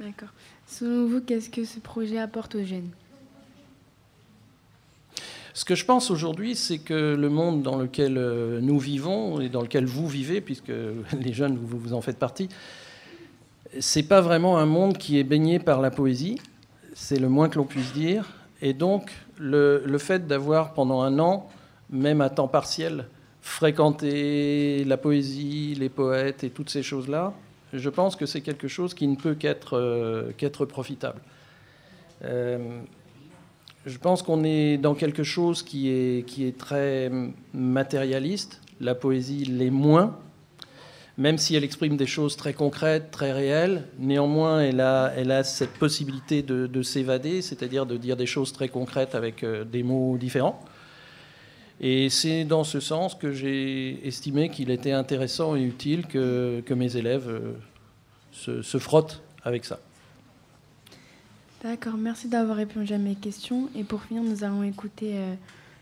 [0.00, 0.30] D'accord.
[0.66, 2.90] Selon vous, qu'est-ce que ce projet apporte aux jeunes?
[5.54, 9.48] Ce que je pense aujourd'hui, c'est que le monde dans lequel euh, nous vivons et
[9.48, 10.72] dans lequel vous vivez, puisque
[11.20, 12.48] les jeunes, vous, vous en faites partie,
[13.78, 16.38] c'est pas vraiment un monde qui est baigné par la poésie,
[16.94, 18.30] c'est le moins que l'on puisse dire.
[18.60, 21.48] Et donc, le, le fait d'avoir pendant un an,
[21.90, 23.06] même à temps partiel,
[23.42, 27.34] fréquenté la poésie, les poètes et toutes ces choses-là,
[27.72, 31.20] je pense que c'est quelque chose qui ne peut qu'être euh, profitable.
[32.24, 32.58] Euh,
[33.84, 37.10] je pense qu'on est dans quelque chose qui est, qui très
[37.52, 38.60] matérialiste.
[38.80, 40.16] La poésie l'est moins,
[41.18, 43.88] même si elle exprime des choses très concrètes, très réelles.
[43.98, 48.52] Néanmoins, elle a, elle a cette possibilité de, de s'évader, c'est-à-dire de dire des choses
[48.52, 50.60] très concrètes avec euh, des mots différents.
[51.80, 56.74] Et c'est dans ce sens que j'ai estimé qu'il était intéressant et utile que, que
[56.74, 59.80] mes élèves euh, se frottent avec ça.
[61.62, 63.68] D'accord, merci d'avoir répondu à mes questions.
[63.76, 65.34] Et pour finir, nous allons écouter euh,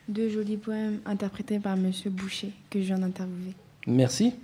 [0.08, 3.54] deux jolis poèmes interprétés par Monsieur Boucher, que je viens d'interviewer.
[3.86, 4.34] Merci.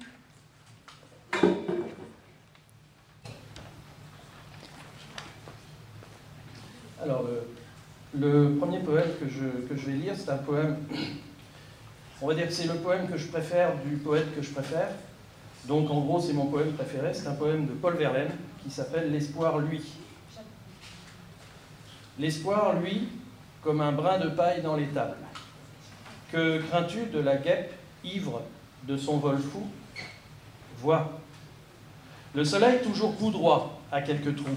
[7.03, 7.29] Alors,
[8.15, 10.79] le, le premier poème que je, que je vais lire, c'est un poème,
[12.23, 14.89] on va dire que c'est le poème que je préfère du poète que je préfère.
[15.69, 17.13] Donc, en gros, c'est mon poème préféré.
[17.13, 18.31] C'est un poème de Paul Verlaine
[18.63, 19.83] qui s'appelle L'espoir, lui.
[22.19, 23.09] L'espoir, lui,
[23.63, 25.17] comme un brin de paille dans l'étable.
[26.33, 28.43] Que crains-tu de la guêpe ivre
[28.85, 29.67] de son vol fou?
[30.79, 31.21] Vois,
[32.35, 34.57] le soleil toujours coup droit à quelques trous.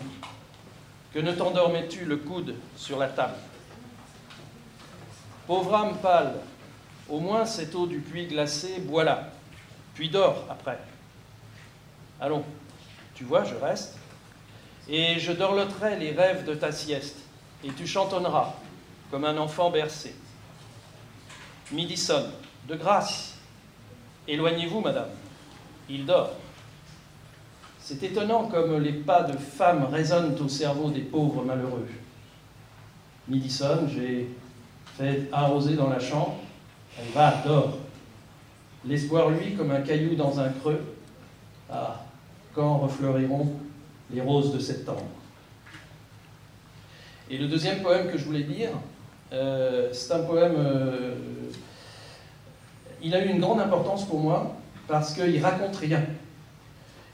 [1.14, 3.36] Que ne t'endormais-tu le coude sur la table?
[5.48, 6.36] Pauvre âme pâle,
[7.10, 9.32] au moins cette eau du puits glacé, bois-la,
[9.96, 10.78] puis dors après.
[12.22, 12.44] Allons,
[13.16, 13.98] tu vois, je reste,
[14.88, 17.18] et je dorloterai les rêves de ta sieste,
[17.64, 18.54] et tu chantonneras
[19.12, 20.16] comme un enfant bercé.
[21.72, 22.32] Midi sonne,
[22.68, 23.36] de grâce,
[24.28, 25.10] éloignez-vous, madame,
[25.90, 26.32] il dort.
[27.80, 31.88] C'est étonnant comme les pas de femmes résonnent au cerveau des pauvres malheureux.
[33.28, 34.30] Midi sonne, j'ai
[34.98, 36.36] fait arroser dans la chambre.
[37.00, 37.78] Elle va, dort.
[38.86, 40.82] L'espoir, lui, comme un caillou dans un creux.
[41.70, 42.04] Ah,
[42.54, 43.54] quand refleuriront
[44.12, 45.06] les roses de septembre
[47.32, 48.70] Et le deuxième poème que je voulais lire,
[49.34, 50.56] euh, c'est un poème.
[50.58, 51.14] euh,
[53.04, 54.56] il a eu une grande importance pour moi
[54.88, 56.02] parce qu'il raconte rien.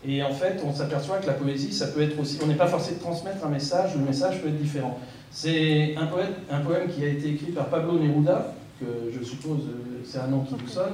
[0.08, 2.40] Et en fait, on s'aperçoit que la poésie, ça peut être aussi.
[2.42, 5.00] On n'est pas forcé de transmettre un message, le message peut être différent.
[5.32, 9.64] C'est un poème, un poème qui a été écrit par Pablo Neruda, que je suppose
[9.68, 10.94] euh, c'est un nom qui vous sonne.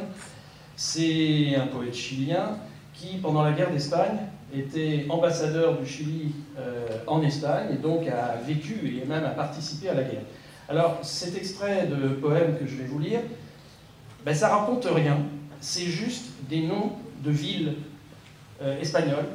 [0.75, 2.57] C'est un poète chilien
[2.93, 4.17] qui, pendant la guerre d'Espagne,
[4.53, 9.89] était ambassadeur du Chili euh, en Espagne et donc a vécu et même a participé
[9.89, 10.23] à la guerre.
[10.69, 13.21] Alors, cet extrait de poème que je vais vous lire,
[14.25, 15.17] ben, ça raconte rien.
[15.59, 16.93] C'est juste des noms
[17.23, 17.75] de villes
[18.61, 19.25] euh, espagnoles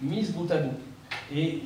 [0.00, 0.78] mises bout à bout.
[1.34, 1.62] Et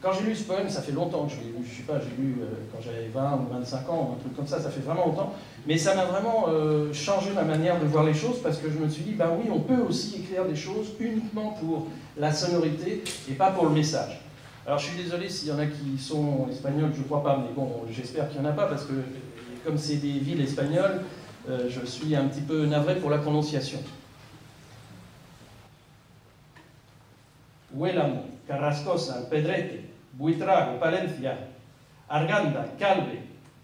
[0.00, 1.98] quand j'ai lu ce poème, ça fait longtemps que je l'ai lu, je sais pas,
[1.98, 4.80] j'ai lu euh, quand j'avais 20 ou 25 ans, un truc comme ça, ça fait
[4.80, 5.34] vraiment longtemps,
[5.66, 6.46] mais ça m'a vraiment
[6.92, 9.50] changé ma manière de voir les choses parce que je me suis dit, ben oui,
[9.52, 11.88] on peut aussi écrire des choses uniquement pour
[12.20, 14.20] la sonorité et pas pour le message.
[14.66, 17.52] Alors je suis désolé s'il y en a qui sont espagnols, je crois pas, mais
[17.54, 18.92] bon, j'espère qu'il n'y en a pas parce que
[19.64, 21.00] comme c'est des villes espagnoles,
[21.48, 23.78] euh, je suis un petit peu navré pour la prononciation.
[27.74, 31.38] Huélamo, Carrascosa, Pedrete, Buitrago, Palencia,
[32.08, 33.18] Arganda, Calve,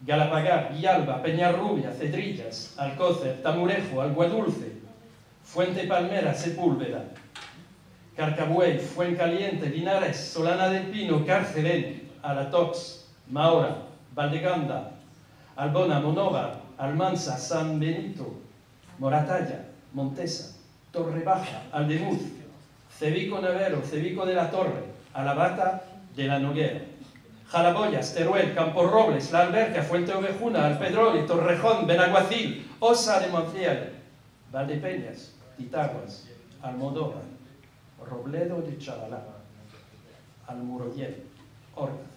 [0.07, 4.73] Galapagar, Villalba, Peñarrubia, Cedrillas, Alcócer, Tamurejo, Alguadulce,
[5.45, 7.05] Fuente Palmera, Sepúlveda,
[8.17, 13.83] Carcabuey, Fuencaliente, Linares, Solana del Pino, Carcelén, Alatox, Maora,
[14.15, 14.93] Valdeganda,
[15.55, 18.41] Albona, Monova, Almanza, San Benito,
[18.99, 20.57] Moratalla, Montesa,
[20.91, 22.21] Torre Baja, Aldemuz,
[22.99, 26.81] Cebico Navero, Cebico de la Torre, Alabata de la Noguera,
[27.49, 33.93] Jalaboyas, Teruel, Camporrobles, La Alberca, Fuente Ovejuna, Alpedroli, Torrejón, Benaguacil, Osa de Montiel,
[34.51, 36.27] Valdepeñas, Titaguas,
[36.63, 37.36] Almodóvar,
[38.05, 39.23] Robledo di de Chabalá,
[40.47, 41.23] Almuroyel,
[41.75, 42.16] Orga.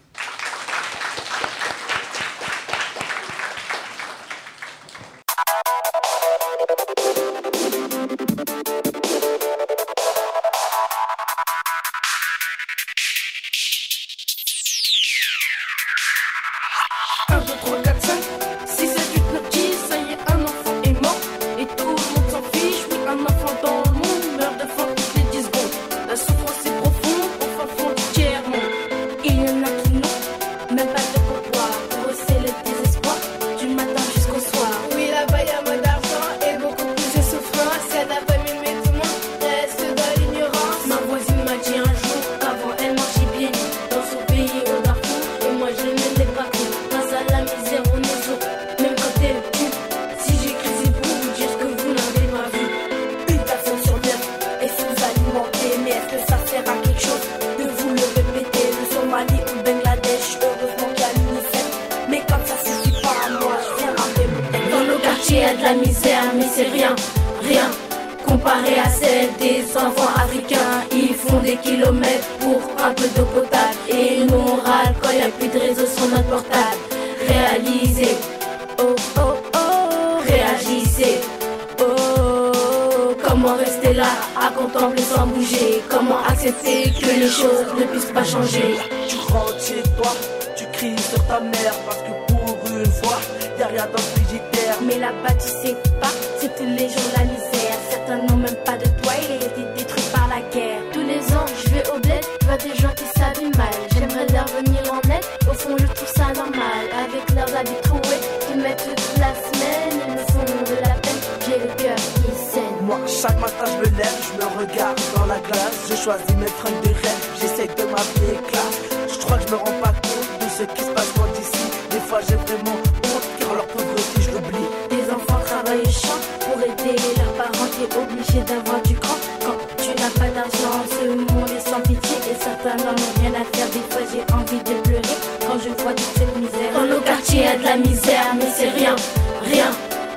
[122.28, 124.68] j'ai vraiment honte car leur pauvreté je l'oublie.
[124.90, 129.16] Des enfants travaillent au champ pour aider leurs parents, t'es obligé d'avoir du cran.
[129.44, 133.32] Quand tu n'as pas d'argent, ce monde est sans pitié et certains n'en ont rien
[133.40, 133.68] à faire.
[133.70, 136.72] Des fois j'ai envie de pleurer quand je vois toute cette misère.
[136.74, 138.96] Dans nos quartiers y a de la misère, mais c'est rien,
[139.42, 139.70] rien.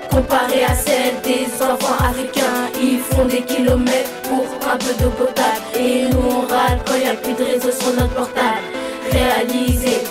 [0.10, 5.66] Comparé à celle des enfants africains, ils font des kilomètres pour un peu d'eau potable.
[5.80, 8.62] Et nous on râle quand y a plus de réseau sur notre portable.
[9.12, 10.03] Réaliser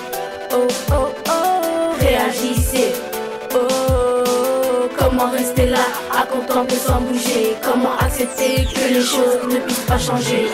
[8.37, 10.47] c'est que les choses ne puissent pas changer.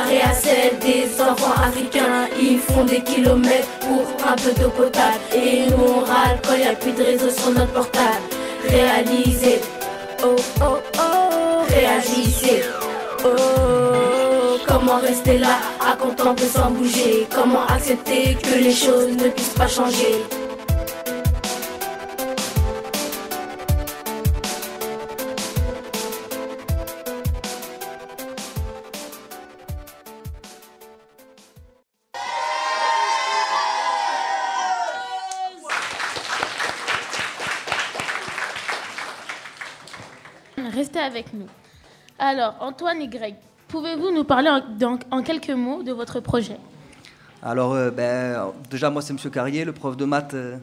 [0.00, 2.28] comparé à celle des enfants africains.
[2.40, 5.20] Ils font des kilomètres pour un peu d'eau potable.
[5.34, 8.24] Et nous on râle quand y a plus de réseau sur notre portable.
[8.68, 9.60] Réalisez,
[10.22, 12.62] oh oh oh, réagissez,
[13.24, 13.28] oh.
[14.66, 17.26] Comment rester là à contempler sans bouger?
[17.34, 20.24] Comment accepter que les choses ne puissent pas changer?
[41.00, 41.46] avec nous.
[42.18, 43.34] Alors, Antoine et Greg,
[43.68, 46.58] pouvez-vous nous parler en, donc, en, quelques mots de votre projet?
[47.42, 49.30] Alors, euh, ben, déjà, moi, c'est M.
[49.30, 50.56] Carrier, le prof de maths, euh,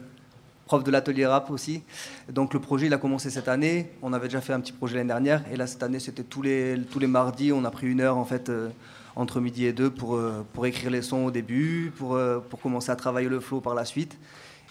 [0.66, 1.82] prof de l'atelier rap aussi.
[2.28, 3.90] Donc, le projet, il a commencé cette année.
[4.02, 5.42] On avait déjà fait un petit projet l'année dernière.
[5.52, 7.52] Et là, cette année, c'était tous les, tous les mardis.
[7.52, 8.48] On a pris une heure, en fait.
[8.48, 8.68] Euh,
[9.16, 10.16] entre midi et deux pour,
[10.52, 12.16] pour écrire les sons au début, pour,
[12.48, 14.16] pour commencer à travailler le flow par la suite.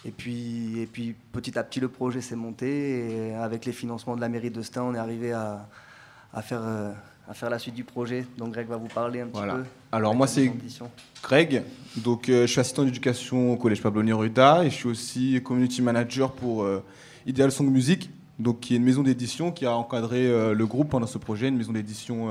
[0.08, 3.30] Et puis, et puis petit à petit, le projet s'est monté.
[3.30, 5.68] Et avec les financements de la mairie de Stein, on est arrivé à,
[6.54, 6.94] euh,
[7.34, 8.26] faire, la suite du projet.
[8.38, 9.56] Donc Greg va vous parler un petit voilà.
[9.56, 9.64] peu.
[9.92, 10.50] Alors moi, c'est
[11.22, 11.64] Greg.
[11.98, 15.82] Donc euh, je suis assistant d'éducation au collège Pablo Neruda et je suis aussi community
[15.82, 16.82] manager pour euh,
[17.26, 21.08] Ideal Song Music, donc, qui est une maison d'édition qui a encadré le groupe pendant
[21.08, 22.30] ce projet, une maison d'édition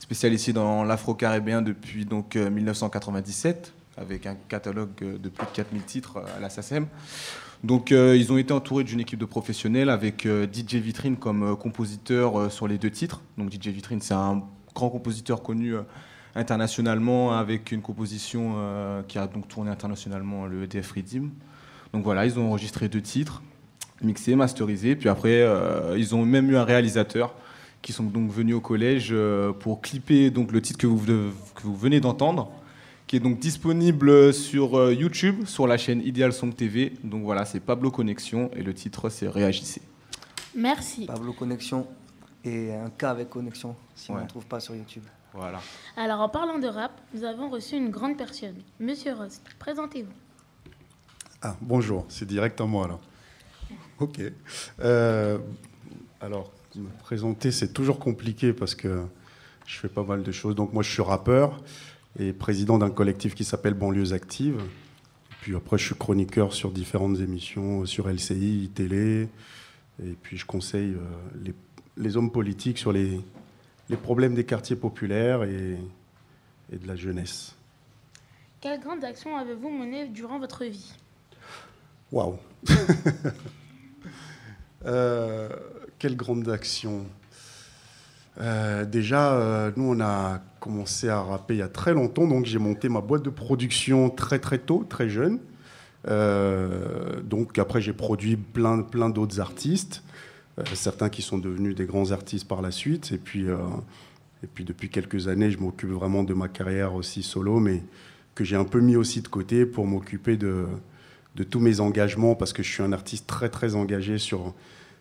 [0.00, 6.36] spécialisée dans l'afro-caribéen depuis donc, 1997 avec un catalogue de plus de 4000 titres euh,
[6.36, 6.86] à la SACEM.
[7.62, 11.56] Donc euh, ils ont été entourés d'une équipe de professionnels avec euh, DJ Vitrine comme
[11.56, 13.22] compositeur sur les deux titres.
[13.38, 14.42] Donc DJ Vitrine c'est un
[14.74, 15.74] grand compositeur connu
[16.34, 18.56] internationalement avec une composition
[19.06, 21.30] qui a donc tourné internationalement le EDF Redeem.
[21.92, 23.40] Donc voilà, ils ont enregistré deux titres,
[24.02, 25.48] mixés, masterisés, puis après
[25.96, 27.36] ils ont même eu un réalisateur
[27.82, 29.14] qui sont donc venus au collège
[29.60, 32.50] pour clipper donc le titre que vous, que vous venez d'entendre,
[33.14, 36.94] qui est donc disponible sur euh, YouTube, sur la chaîne Ideal Song TV.
[37.04, 39.82] Donc voilà, c'est Pablo Connexion et le titre c'est Réagissez.
[40.56, 41.06] Merci.
[41.06, 41.86] Pablo Connexion
[42.42, 45.04] et un cas avec Connexion, si on ne trouve pas sur YouTube.
[45.32, 45.60] Voilà.
[45.96, 48.56] Alors, en parlant de rap, nous avons reçu une grande personne.
[48.80, 50.10] Monsieur Rost, présentez-vous.
[51.40, 53.00] Ah, bonjour, c'est direct à moi alors.
[54.00, 54.20] Ok.
[54.80, 55.38] Euh,
[56.20, 59.04] alors, me présenter, c'est toujours compliqué parce que
[59.66, 60.56] je fais pas mal de choses.
[60.56, 61.62] Donc, moi, je suis rappeur
[62.18, 64.60] et président d'un collectif qui s'appelle Banlieues Actives.
[65.40, 69.28] Puis après, je suis chroniqueur sur différentes émissions, sur LCI, télé.
[70.02, 71.00] Et puis, je conseille euh,
[71.44, 71.54] les,
[71.96, 73.20] les hommes politiques sur les,
[73.90, 75.76] les problèmes des quartiers populaires et,
[76.72, 77.54] et de la jeunesse.
[78.60, 80.94] Quelle grande action avez-vous menée durant votre vie?
[82.12, 82.38] Waouh
[84.86, 85.48] Euh,
[85.98, 87.06] Quelle grande action
[88.40, 92.46] Euh, Déjà, euh, nous, on a commencé à rapper il y a très longtemps, donc
[92.46, 95.38] j'ai monté ma boîte de production très très tôt, très jeune.
[96.08, 100.02] Euh, donc après, j'ai produit plein, plein d'autres artistes,
[100.74, 103.12] certains qui sont devenus des grands artistes par la suite.
[103.12, 103.46] Et puis,
[104.42, 107.82] et puis depuis quelques années, je m'occupe vraiment de ma carrière aussi solo, mais
[108.34, 110.66] que j'ai un peu mis aussi de côté pour m'occuper de,
[111.36, 114.54] de tous mes engagements, parce que je suis un artiste très très engagé sur,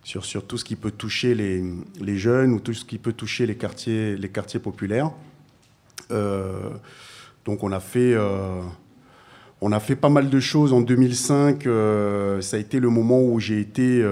[0.04, 1.64] sur, tout ce qui peut toucher les,
[2.01, 5.12] les jeunes ou tout ce qui peut toucher les quartiers, les quartiers populaires.
[6.12, 6.70] Euh,
[7.45, 8.14] donc on a fait...
[8.14, 8.62] euh,
[9.62, 11.66] on a fait pas mal de choses en 2005.
[11.68, 14.06] euh, ça a été le moment où j'ai été,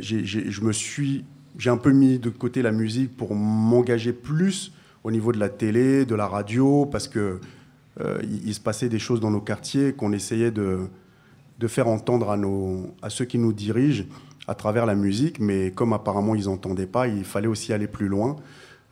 [0.00, 1.24] j'ai- je me suis,
[1.56, 5.48] j'ai un peu mis de côté la musique pour m'engager plus au niveau de la
[5.48, 7.40] télé, de la radio, parce que
[8.00, 10.80] euh, il, il se passait des choses dans nos quartiers qu'on essayait de,
[11.58, 14.04] de faire entendre à, nos, à ceux qui nous dirigent
[14.48, 18.08] à travers la musique, mais comme apparemment ils n'entendaient pas, il fallait aussi aller plus
[18.08, 18.36] loin.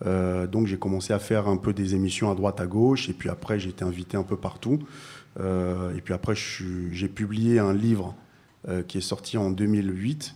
[0.04, 3.14] Euh, donc j'ai commencé à faire un peu des émissions à droite à gauche, et
[3.14, 4.78] puis après j'ai été invité un peu partout.
[5.40, 8.14] Euh, et puis après j'ai publié un livre
[8.68, 10.34] euh, qui est sorti en 2008.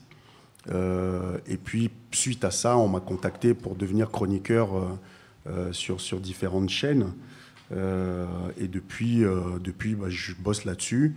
[0.71, 4.99] Euh, et puis suite à ça, on m'a contacté pour devenir chroniqueur
[5.73, 7.13] sur, sur différentes chaînes.
[7.73, 9.25] Et depuis,
[9.63, 11.17] depuis bah, je bosse là-dessus.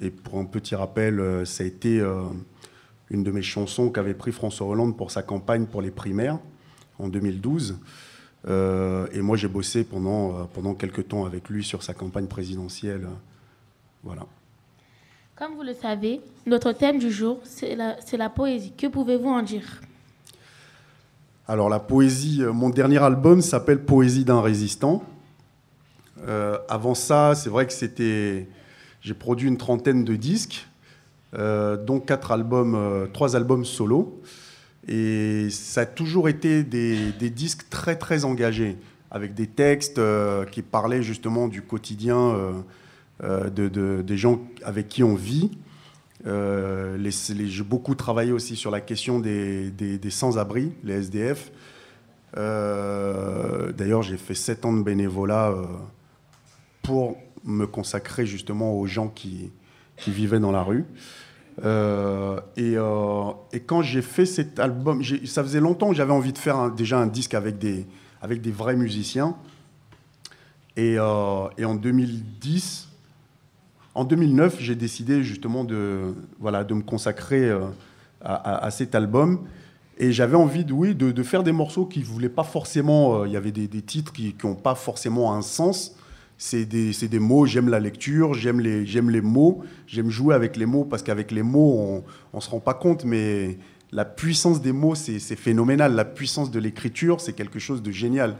[0.00, 2.02] Et pour un petit rappel, ça a été
[3.10, 6.38] une de mes chansons qu'avait pris François Hollande pour sa campagne pour les primaires
[6.98, 7.78] en 2012.
[8.48, 12.26] Euh, et moi, j'ai bossé pendant, euh, pendant quelques temps avec lui sur sa campagne
[12.26, 13.08] présidentielle.
[14.02, 14.26] Voilà.
[15.40, 18.72] Comme vous le savez, notre thème du jour, c'est la, poésie.
[18.76, 19.80] Que pouvez-vous en dire?
[21.48, 25.02] Alors la poésie, euh, mon dernier album s'appelle Poésie d'un résistant.
[26.28, 28.48] Euh, avant ça, c'est vrai que c'était,
[29.00, 30.68] j'ai produit une trentaine de disques,
[31.38, 34.20] euh, dont quatre albums, euh, trois albums solo,
[34.88, 38.76] et ça a toujours été des, disques très très engagés,
[39.12, 42.64] avec des textes euh, qui parlaient justement du quotidien
[43.22, 45.52] de, de- des gens avec qui on vit.
[46.24, 51.52] J'ai beaucoup travaillé aussi sur la question des, sans-abri, les SDF.
[52.34, 55.54] D'ailleurs, j'ai fait sept ans de bénévolat
[56.82, 59.50] pour me consacrer justement aux gens qui,
[60.00, 60.84] qui vivaient dans la rue.
[61.64, 66.32] Euh, et, euh, et quand j'ai fait cet album, ça faisait longtemps que j'avais envie
[66.32, 67.86] de faire déjà un disque avec des,
[68.22, 69.36] avec des vrais musiciens.
[70.76, 72.88] Et, euh, et en 2010,
[73.94, 77.50] en 2009, j'ai décidé justement de, voilà, de me consacrer
[78.22, 79.40] à, cet album.
[79.98, 83.26] Et j'avais envie de, oui, de, de faire des morceaux qui ne voulaient pas forcément.
[83.26, 85.96] Il y avait des, des titres qui n'ont pas forcément un sens.
[86.42, 90.64] C'est des, des mots, j'aime la lecture, j'aime les, les mots, j'aime jouer avec les
[90.64, 93.58] mots parce qu'avec les mots, on ne se rend pas compte, mais
[93.92, 95.94] la puissance des mots, c'est phénoménal.
[95.94, 98.38] La puissance de l'écriture, c'est quelque chose de génial.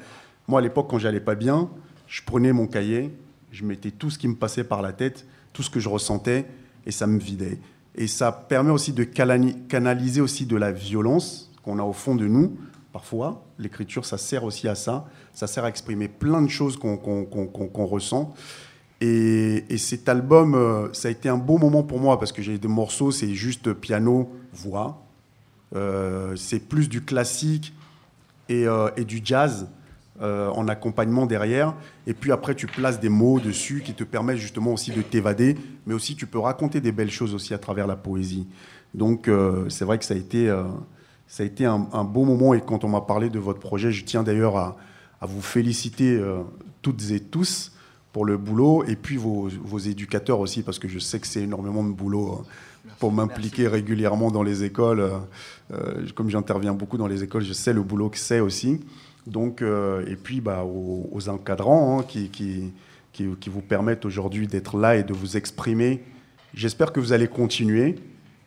[0.48, 1.68] Moi, à l'époque, quand j'allais pas bien,
[2.06, 3.14] je prenais mon cahier,
[3.52, 6.46] je mettais tout ce qui me passait par la tête, tout ce que je ressentais,
[6.86, 7.58] et ça me vidait.
[7.96, 12.26] Et ça permet aussi de canaliser aussi de la violence qu'on a au fond de
[12.26, 12.56] nous,
[12.92, 13.44] parfois.
[13.58, 15.06] L'écriture, ça sert aussi à ça.
[15.32, 18.34] Ça sert à exprimer plein de choses qu'on ressent.
[19.00, 22.42] Et, et cet album, euh, ça a été un beau moment pour moi parce que
[22.42, 25.02] j'ai des morceaux, c'est juste piano, voix.
[25.74, 27.72] Euh, c'est plus du classique
[28.48, 29.68] et, euh, du jazz
[30.22, 31.74] en accompagnement derrière.
[32.06, 35.56] Et puis après, tu places des mots dessus qui te permettent justement aussi de t'évader,
[35.86, 38.46] mais aussi tu peux raconter des belles choses aussi à travers la poésie.
[38.92, 39.30] Donc
[39.70, 40.54] c'est vrai que ça a été,
[41.30, 42.54] ça a été un, un beau moment.
[42.54, 44.76] Et quand on m'a parlé de votre projet, je tiens d'ailleurs à,
[45.20, 46.42] à vous féliciter euh,
[46.82, 47.70] toutes et tous
[48.12, 51.42] pour le boulot et puis vos, vos éducateurs aussi parce que je sais que c'est
[51.42, 54.98] énormément de boulot euh, pour m'impliquer régulièrement dans les écoles.
[55.00, 55.18] euh,
[55.72, 58.80] euh, comme j'interviens beaucoup dans les écoles, je sais le boulot que c'est aussi.
[59.28, 62.72] Donc, euh, et puis bah, aux, aux encadrants hein, qui, qui,
[63.12, 66.02] qui, qui vous permettent aujourd'hui d'être là et de vous exprimer.
[66.54, 67.94] J'espère que vous allez continuer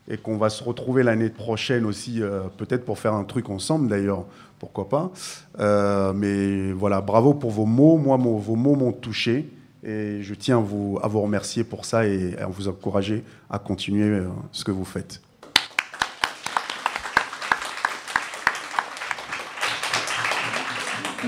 [0.10, 3.88] et qu'on va se retrouver l'année prochaine aussi, euh, peut-être pour faire un truc ensemble
[3.88, 4.26] d'ailleurs,
[4.60, 5.12] pourquoi pas.
[5.60, 7.98] Euh, mais voilà, bravo pour vos mots.
[7.98, 9.50] Moi, mo- vos mots m'ont touché
[9.84, 13.60] et je tiens à vous, à vous remercier pour ça et à vous encourager à
[13.60, 15.22] continuer euh, ce que vous faites.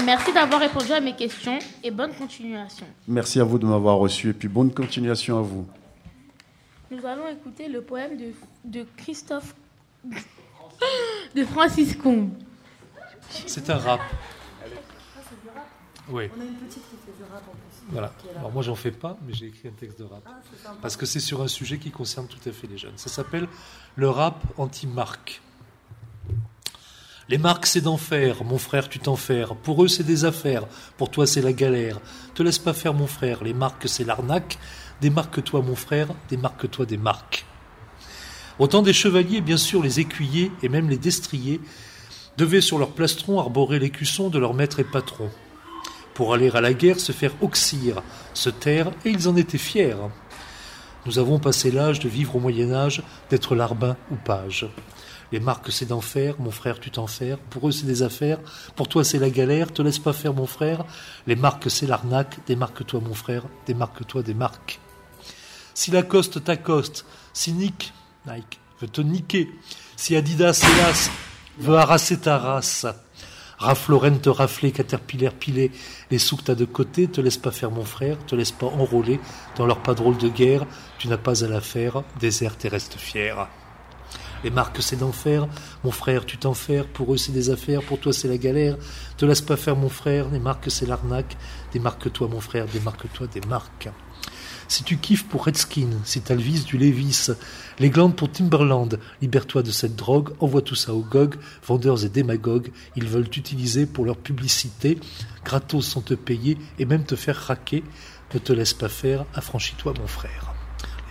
[0.06, 2.86] Merci d'avoir répondu à mes questions et bonne continuation.
[3.08, 5.66] Merci à vous de m'avoir reçu et puis bonne continuation à vous.
[6.92, 8.34] Nous allons écouter le poème de,
[8.64, 9.56] de Christophe
[11.36, 12.30] de Francis Combe.
[13.30, 14.02] C'est un rap.
[16.10, 16.30] Oui.
[16.38, 17.90] On a une petite qui fait du rap en plus.
[17.90, 18.14] Voilà.
[18.38, 20.22] Alors moi j'en fais pas, mais j'ai écrit un texte de rap.
[20.28, 20.76] Ah.
[20.82, 22.98] Parce que c'est sur un sujet qui concerne tout à fait les jeunes.
[22.98, 23.48] Ça s'appelle
[23.96, 25.42] le rap anti-marque.
[27.28, 29.56] Les marques, c'est d'enfer, mon frère, tu t'en faire.
[29.56, 32.00] Pour eux, c'est des affaires, pour toi, c'est la galère.
[32.36, 34.60] Te laisse pas faire, mon frère, les marques, c'est l'arnaque.
[35.02, 37.46] Démarque-toi, mon frère, démarque-toi des marques.
[38.60, 41.60] Autant des chevaliers, bien sûr, les écuyers et même les destriers
[42.38, 45.30] devaient sur leur plastron arborer l'écusson de leur maître et patron.
[46.14, 48.02] Pour aller à la guerre, se faire oxyre,
[48.34, 49.98] se taire, et ils en étaient fiers.
[51.06, 54.68] Nous avons passé l'âge de vivre au Moyen Âge, d'être larbin ou page.
[55.34, 57.38] Les marques, c'est d'enfer, mon frère, tu t'en faire.
[57.38, 58.40] Pour eux, c'est des affaires.
[58.76, 59.74] Pour toi, c'est la galère.
[59.74, 60.86] Te laisse pas faire, mon frère.
[61.28, 62.38] Les marques, c'est l'arnaque.
[62.48, 63.44] Démarque-toi, mon frère.
[63.66, 64.80] Démarque-toi des marques.
[65.76, 67.94] Si Lacoste t'accoste, si Nick,
[68.26, 69.50] Nike, veut te niquer,
[69.98, 71.12] si Adidas, hélas,
[71.60, 72.86] veut harasser ta race,
[73.90, 75.72] Lauren te rafler, Caterpillar piler,
[76.12, 78.68] les sous que t'as de côté, te laisse pas faire mon frère, te laisse pas
[78.68, 79.20] enrôler
[79.58, 80.66] dans leur pas drôle de guerre,
[80.98, 83.50] tu n'as pas à la faire, déserte et reste fier.
[84.46, 85.48] Les marques, c'est d'enfer.
[85.84, 86.86] Mon frère, tu t'en faire.
[86.86, 87.82] Pour eux, c'est des affaires.
[87.82, 88.78] Pour toi, c'est la galère.
[89.18, 90.30] Te laisse pas faire, mon frère.
[90.30, 91.36] Les marques, c'est l'arnaque.
[91.74, 92.68] Démarque-toi, mon frère.
[92.68, 93.90] Démarque-toi des marques.
[94.68, 97.30] Si tu kiffes pour Redskin, si vice du Levis,
[97.80, 101.36] les glandes pour Timberland, libère-toi de cette drogue, envoie tout ça aux GOG,
[101.66, 105.00] vendeurs et démagogues, ils veulent t'utiliser pour leur publicité,
[105.44, 107.84] gratos sans te payer et même te faire raquer,
[108.34, 110.54] ne te laisse pas faire, affranchis-toi mon frère.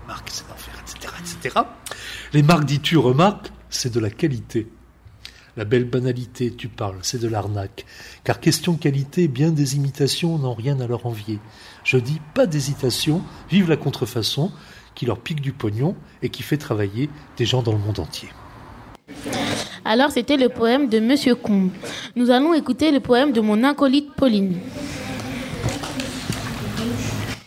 [0.01, 1.61] Les marques, c'est d'enfer, etc., etc.
[2.33, 4.69] Les marques, dis-tu, remarques, c'est de la qualité.
[5.57, 7.87] La belle banalité, tu parles, c'est de l'arnaque.
[8.25, 11.39] Car question qualité, bien des imitations n'ont rien à leur envier.
[11.85, 14.51] Je dis pas d'hésitation, vive la contrefaçon,
[14.95, 18.29] qui leur pique du pognon et qui fait travailler des gens dans le monde entier.
[19.85, 21.71] Alors, c'était le poème de Monsieur Combe.
[22.17, 24.59] Nous allons écouter le poème de mon acolyte Pauline.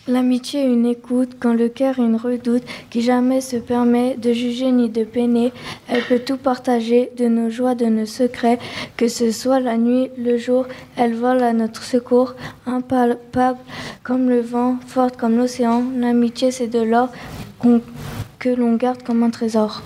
[0.08, 4.72] L'amitié est une écoute quand le cœur une redoute qui jamais se permet de juger
[4.72, 5.52] ni de peiner.
[5.86, 8.58] Elle peut tout partager de nos joies, de nos secrets,
[8.96, 10.64] que ce soit la nuit, le jour.
[10.96, 13.58] Elle vole à notre secours, impalpable
[14.02, 15.84] comme le vent, forte comme l'océan.
[15.94, 17.10] L'amitié c'est de l'or
[18.38, 19.82] que l'on garde comme un trésor.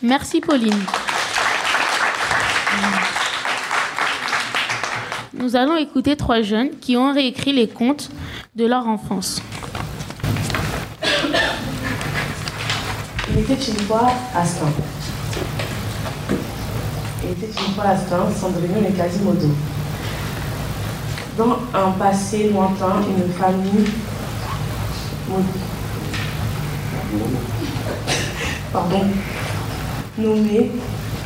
[0.00, 0.78] Merci Pauline.
[5.40, 8.10] Nous allons écouter trois jeunes qui ont réécrit les contes
[8.54, 9.40] de leur enfance.
[13.32, 14.66] Il était une fois Astin.
[17.24, 19.48] Il était une fois Astin, Sandrine et Quasimodo.
[21.38, 23.86] Dans un passé lointain, une famille
[28.72, 29.04] pardon,
[30.18, 30.70] nommée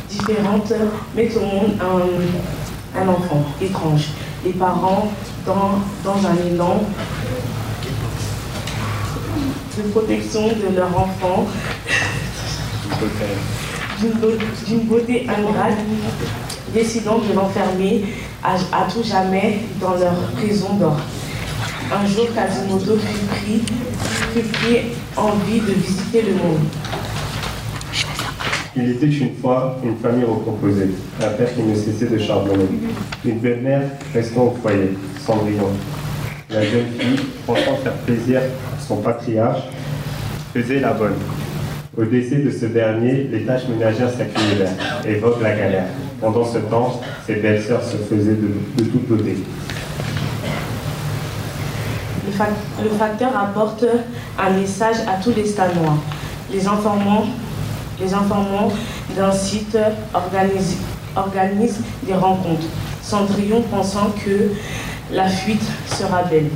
[0.09, 0.71] différente
[1.15, 2.64] met au monde un,
[3.01, 4.05] un enfant étrange.
[4.45, 5.09] Les parents,
[5.45, 5.79] dans,
[6.27, 6.83] un élan
[9.77, 11.45] de protection de leur enfant,
[13.99, 14.37] d'une beau-
[14.67, 15.77] d'une beauté ingrate,
[16.73, 18.05] décidant de l'enfermer
[18.43, 20.97] à, à tout jamais dans leur prison d'or.
[21.93, 23.61] Un jour, Quasimodo fut pris,
[24.33, 24.77] fut pris
[25.15, 26.59] envie de visiter le monde.
[28.77, 30.89] Il était une fois une famille recomposée,
[31.21, 32.65] un père qui ne cessait de charbonner,
[33.23, 35.69] une belle-mère restant au foyer, Cendrillon.
[36.49, 39.61] La jeune fille, pensant faire plaisir à son patriarche,
[40.53, 41.13] faisait la bonne.
[41.97, 44.75] Au décès de ce dernier, les tâches ménagères s'accumulèrent
[45.07, 45.85] et Vogue la galère.
[46.19, 48.51] Pendant ce temps, ses belles-sœurs se faisaient de,
[48.83, 49.37] de toute beauté.
[52.25, 53.85] Le, fac- le facteur apporte
[54.37, 55.95] un message à tous les Stanois,
[56.51, 57.25] les informant,
[57.99, 58.69] les informant
[59.15, 59.77] d'un site
[60.13, 60.77] organise,
[61.15, 62.65] organise des rencontres.
[63.01, 64.51] Cendrillon pensant que
[65.11, 66.49] la fuite sera belle.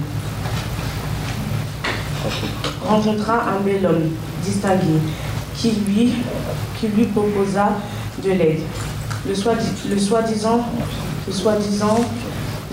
[2.88, 4.10] Rencontra un bel homme
[4.44, 5.00] distingué
[5.56, 6.14] qui lui,
[6.80, 7.70] qui lui proposa
[8.24, 8.62] de l'aide.
[9.28, 10.62] Le soi-di- le soi-disant
[11.28, 12.00] le soi-disant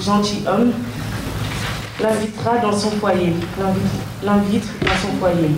[0.01, 0.73] gentilhomme
[2.01, 3.35] l'invitera dans son foyer,
[4.25, 5.51] l'invite dans son foyer.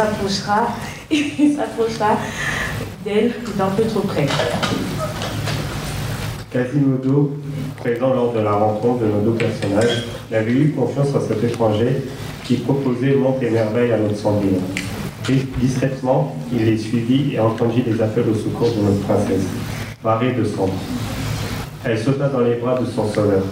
[0.00, 0.68] S'approchera,
[1.10, 2.16] il s'approchera
[3.04, 4.24] d'elle d'un peu trop près.
[6.50, 7.36] Quasimodo,
[7.76, 12.02] présent lors de la rencontre de nos deux personnages, n'avait eu confiance en cet étranger
[12.44, 14.16] qui proposait monts et merveilles à notre.
[15.26, 19.44] Dis- Discrètement, il les suivit et entendit les appels au secours de notre princesse,
[20.02, 20.72] parée de cendre.
[21.84, 23.42] Elle sauta dans les bras de son sauveur.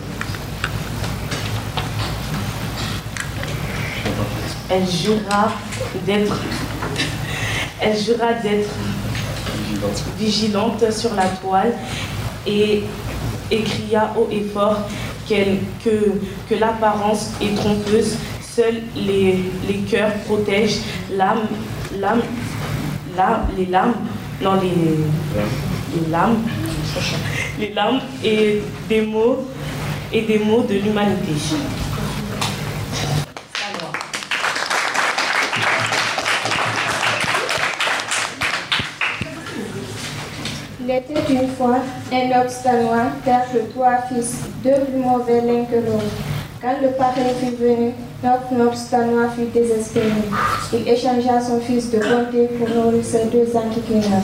[4.71, 5.53] Elle jura
[6.05, 6.35] d'être
[10.19, 11.73] vigilante sur la toile
[12.47, 12.83] et,
[13.51, 14.89] cria haut et fort
[15.29, 18.17] que, l'apparence est trompeuse.
[18.43, 19.39] Seuls les,
[19.69, 20.81] les cœurs protègent
[21.13, 21.47] l'âme,
[21.97, 22.23] l'âme,
[23.57, 23.95] les lames,
[24.43, 24.69] non les,
[25.95, 26.39] les lames,
[27.59, 29.47] les des mots
[30.13, 31.33] et des mots de l'humanité.
[40.89, 41.81] Il était une fois
[42.11, 46.17] un noble stanois, père de trois fils, deux plus mauvais l'un que l'autre.
[46.63, 47.93] Quand le parrain fut venu,
[48.25, 50.07] notre noble stanois fut désespéré.
[50.73, 54.23] Il échangea son fils de bonté pour nourrir ses deux enquiquineurs.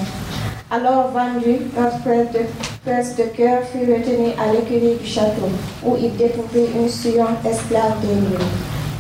[0.71, 5.51] Alors vendu, notre prince de, de cœur fut retenu à l'écurie du château,
[5.85, 8.43] où il découvrit une suante esclave déliée.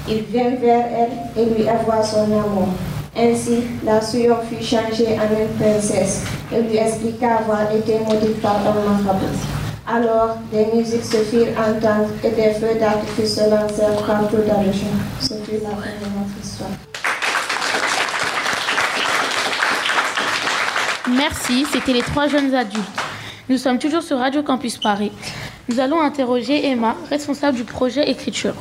[0.06, 2.68] Il vint vers elle et lui avoua son amour.
[3.16, 8.56] Ainsi, la Suyon fut changée en une princesse et lui expliqua avoir été maudite par
[8.56, 9.38] un marabout.
[9.86, 14.72] Alors, des musiques se firent entendre et des feux d'artifice se lancèrent partout dans le
[14.72, 14.96] champ.
[15.20, 16.70] Ce la fin de notre histoire.
[21.16, 22.84] Merci, c'était les trois jeunes adultes.
[23.48, 25.12] Nous sommes toujours sur Radio Campus Paris.
[25.68, 28.54] Nous allons interroger Emma, responsable du projet écriture.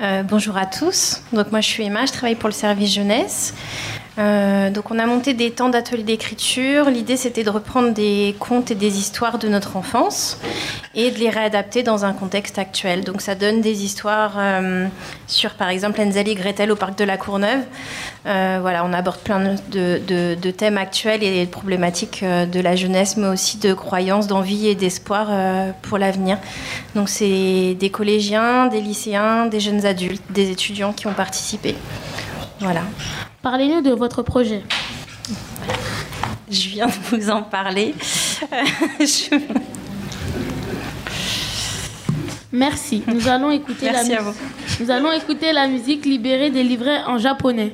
[0.00, 1.22] Euh, bonjour à tous.
[1.32, 3.52] Donc moi je suis Emma, je travaille pour le service jeunesse.
[4.18, 6.90] Euh, donc on a monté des temps d'ateliers d'écriture.
[6.90, 10.38] L'idée c'était de reprendre des contes et des histoires de notre enfance
[10.94, 13.04] et de les réadapter dans un contexte actuel.
[13.04, 14.86] Donc ça donne des histoires euh,
[15.28, 17.60] sur par exemple et Gretel au parc de la Courneuve.
[18.26, 23.16] Euh, voilà, on aborde plein de, de- thèmes actuels et de problématiques de la jeunesse,
[23.16, 25.28] mais aussi de croyances, d'envie et d'espoir
[25.82, 26.38] pour l'avenir.
[26.96, 31.76] Donc c'est des collégiens, des lycéens, des jeunes adultes, des étudiants qui ont participé.
[32.60, 32.82] Voilà.
[33.41, 34.63] Parlez-nous de votre projet.
[36.49, 37.95] Je viens de vous en parler.
[38.99, 39.39] Je-
[42.51, 43.03] Merci.
[43.07, 44.83] Nous allons écouter Merci la à mus- vous.
[44.83, 47.73] Nous allons écouter la musique libérée délivrée en japonais.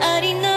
[0.00, 0.51] ありの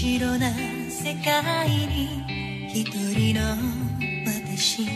[0.00, 0.48] 真っ白な
[0.88, 2.24] 世界に
[2.72, 3.40] 一人の
[4.24, 4.88] 私。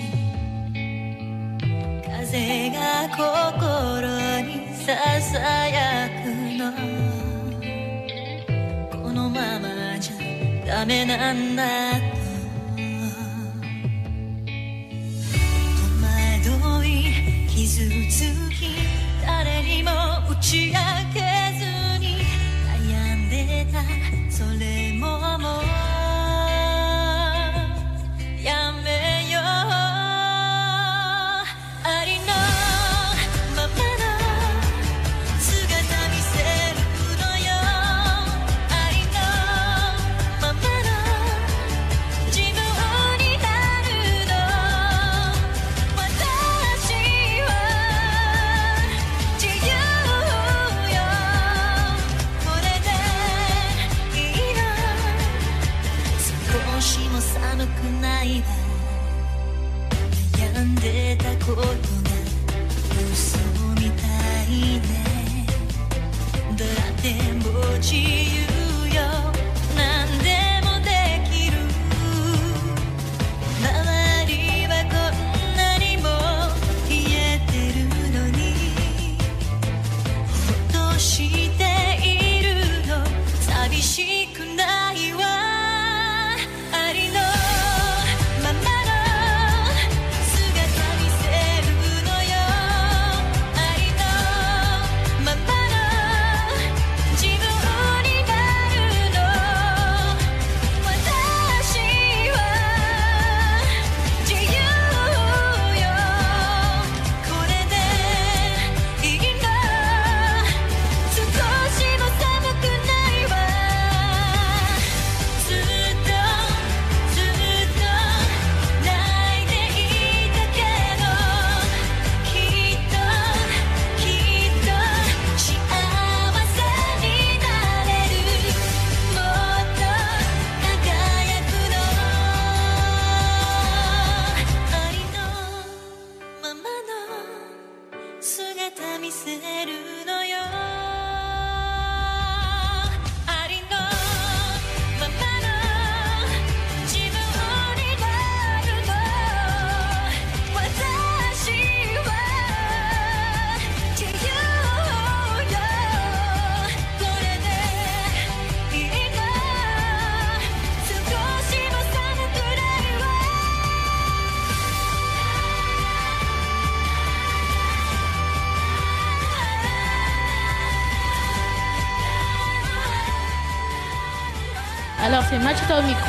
[2.08, 3.20] 風が心
[4.40, 5.38] にささ
[5.68, 6.72] やくの。
[9.02, 9.68] このまま
[10.00, 10.14] じゃ
[10.78, 12.14] ダメなんだと。
[16.42, 16.88] 戸惑い
[17.48, 18.78] 傷つき
[19.26, 19.90] 誰にも
[20.30, 20.78] 打ち明
[21.12, 21.20] け
[21.58, 21.64] ず
[21.98, 22.24] に
[22.88, 23.82] 悩んでた。
[24.30, 24.83] それ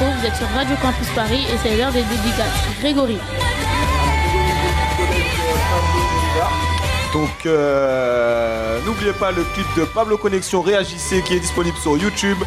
[0.03, 2.79] vous êtes sur Radio Campus Paris et c'est l'heure des dédicaces.
[2.81, 3.17] Grégory.
[7.13, 12.37] Donc euh, n'oubliez pas le clip de Pablo Connexion Réagissez qui est disponible sur YouTube,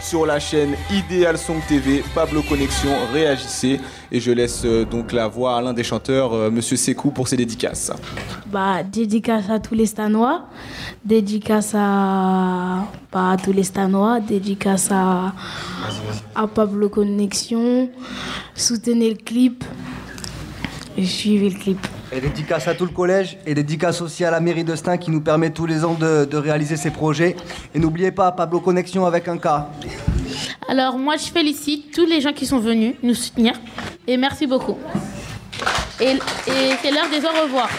[0.00, 3.80] sur la chaîne Ideal Song TV, Pablo Connexion Réagissez.
[4.12, 7.26] Et je laisse euh, donc la voix à l'un des chanteurs, euh, Monsieur Sekou, pour
[7.26, 7.90] ses dédicaces.
[8.52, 10.42] Bah, dédicace à tous les Stanois,
[11.06, 12.84] dédicace à,
[13.14, 15.32] à tous les Stanois, dédicace à,
[16.34, 17.88] à Pablo Connexion,
[18.54, 19.64] soutenez le clip
[20.98, 21.78] et suivez le clip.
[22.12, 25.10] Et dédicace à tout le collège et dédicace aussi à la mairie de Stein qui
[25.10, 27.34] nous permet tous les ans de, de réaliser ces projets.
[27.74, 29.46] Et n'oubliez pas Pablo Connexion avec un K.
[30.68, 33.54] Alors moi je félicite tous les gens qui sont venus nous soutenir
[34.06, 34.76] et merci beaucoup.
[35.98, 37.70] Et, et c'est l'heure des au revoir.